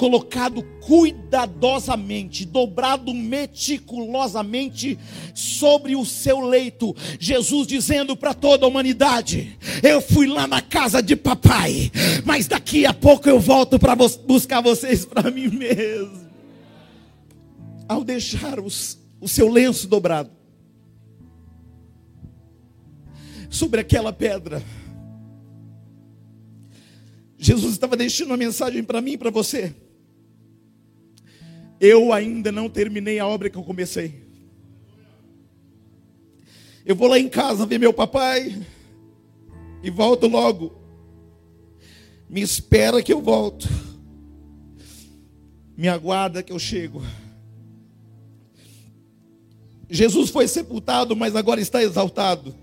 [0.00, 4.98] colocado cuidadosamente, dobrado meticulosamente
[5.34, 6.96] sobre o seu leito.
[7.18, 11.92] Jesus dizendo para toda a humanidade: Eu fui lá na casa de papai,
[12.24, 16.30] mas daqui a pouco eu volto para buscar vocês para mim mesmo.
[17.86, 20.30] Ao deixar os, o seu lenço dobrado
[23.50, 24.62] sobre aquela pedra,
[27.36, 29.74] Jesus estava deixando uma mensagem para mim e para você.
[31.80, 34.22] Eu ainda não terminei a obra que eu comecei.
[36.84, 38.60] Eu vou lá em casa ver meu papai
[39.82, 40.72] e volto logo.
[42.28, 43.66] Me espera que eu volto.
[45.74, 47.02] Me aguarda que eu chego.
[49.88, 52.54] Jesus foi sepultado, mas agora está exaltado.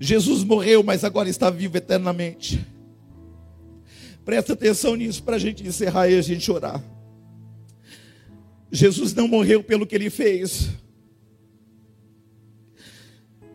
[0.00, 2.66] Jesus morreu, mas agora está vivo eternamente.
[4.24, 6.82] Presta atenção nisso para a gente encerrar e a gente orar.
[8.72, 10.70] Jesus não morreu pelo que ele fez,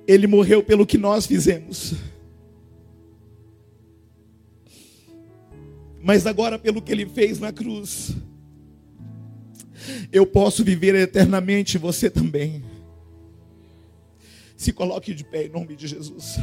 [0.07, 1.93] ele morreu pelo que nós fizemos.
[6.01, 8.15] Mas agora, pelo que ele fez na cruz,
[10.11, 12.63] eu posso viver eternamente, você também.
[14.55, 16.37] Se coloque de pé em nome de Jesus.